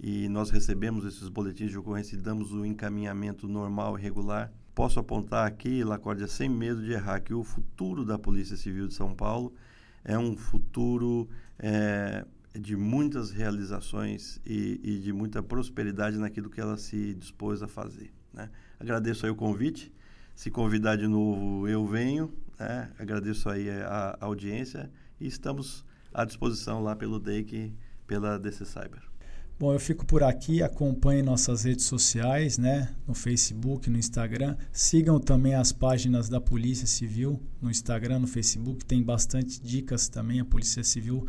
e 0.00 0.28
nós 0.28 0.50
recebemos 0.50 1.04
esses 1.04 1.28
boletins 1.28 1.70
de 1.70 1.78
ocorrência 1.78 2.16
e 2.16 2.18
damos 2.18 2.52
o 2.52 2.64
encaminhamento 2.64 3.46
normal 3.46 3.98
e 3.98 4.02
regular. 4.02 4.50
Posso 4.74 4.98
apontar 4.98 5.46
aqui, 5.46 5.84
Lacórdia, 5.84 6.26
sem 6.26 6.48
medo 6.48 6.82
de 6.82 6.92
errar, 6.92 7.20
que 7.20 7.34
o 7.34 7.44
futuro 7.44 8.06
da 8.06 8.18
Polícia 8.18 8.56
Civil 8.56 8.88
de 8.88 8.94
São 8.94 9.14
Paulo 9.14 9.54
é 10.02 10.18
um 10.18 10.34
futuro 10.34 11.28
é, 11.58 12.24
de 12.58 12.74
muitas 12.74 13.30
realizações 13.30 14.40
e, 14.46 14.80
e, 14.82 14.98
de 14.98 15.12
muita 15.12 15.42
prosperidade 15.42 16.16
naquilo 16.16 16.48
que 16.48 16.60
ela 16.60 16.78
se 16.78 17.14
dispôs 17.14 17.62
a 17.62 17.68
fazer. 17.68 18.10
Né? 18.32 18.50
Agradeço 18.80 19.26
aí 19.26 19.30
o 19.30 19.36
convite. 19.36 19.92
Se 20.34 20.50
convidar 20.50 20.96
de 20.96 21.06
novo, 21.06 21.68
eu 21.68 21.86
venho. 21.86 22.32
Né? 22.58 22.90
Agradeço 22.98 23.50
aí 23.50 23.68
a, 23.70 24.16
a 24.18 24.24
audiência 24.24 24.90
e 25.20 25.26
estamos 25.26 25.84
à 26.14 26.24
disposição 26.24 26.82
lá 26.82 26.96
pelo 26.96 27.18
DEIC, 27.18 27.74
pela 28.06 28.38
DC 28.38 28.64
Cyber. 28.64 29.11
Bom, 29.58 29.72
eu 29.72 29.78
fico 29.78 30.04
por 30.04 30.24
aqui, 30.24 30.62
acompanhe 30.62 31.22
nossas 31.22 31.62
redes 31.64 31.84
sociais, 31.84 32.58
né? 32.58 32.92
No 33.06 33.14
Facebook, 33.14 33.88
no 33.88 33.96
Instagram. 33.96 34.56
Sigam 34.72 35.20
também 35.20 35.54
as 35.54 35.70
páginas 35.70 36.28
da 36.28 36.40
Polícia 36.40 36.86
Civil 36.86 37.40
no 37.60 37.70
Instagram, 37.70 38.18
no 38.18 38.26
Facebook. 38.26 38.84
Tem 38.84 39.02
bastante 39.02 39.62
dicas 39.62 40.08
também. 40.08 40.40
A 40.40 40.44
Polícia 40.44 40.82
Civil 40.82 41.28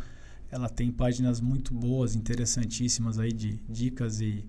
ela 0.50 0.68
tem 0.68 0.90
páginas 0.90 1.40
muito 1.40 1.74
boas, 1.74 2.14
interessantíssimas 2.14 3.18
aí 3.18 3.32
de 3.32 3.60
dicas 3.68 4.20
e, 4.20 4.44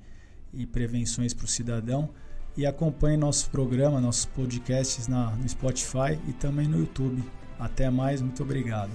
e 0.53 0.65
prevenções 0.65 1.33
para 1.33 1.45
o 1.45 1.47
cidadão. 1.47 2.09
E 2.57 2.65
acompanhe 2.65 3.17
nosso 3.17 3.49
programa, 3.49 3.99
nossos 3.99 4.25
podcasts 4.25 5.07
na, 5.07 5.31
no 5.31 5.47
Spotify 5.49 6.17
e 6.27 6.33
também 6.33 6.67
no 6.67 6.79
YouTube. 6.79 7.23
Até 7.59 7.89
mais, 7.89 8.21
muito 8.21 8.43
obrigado. 8.43 8.91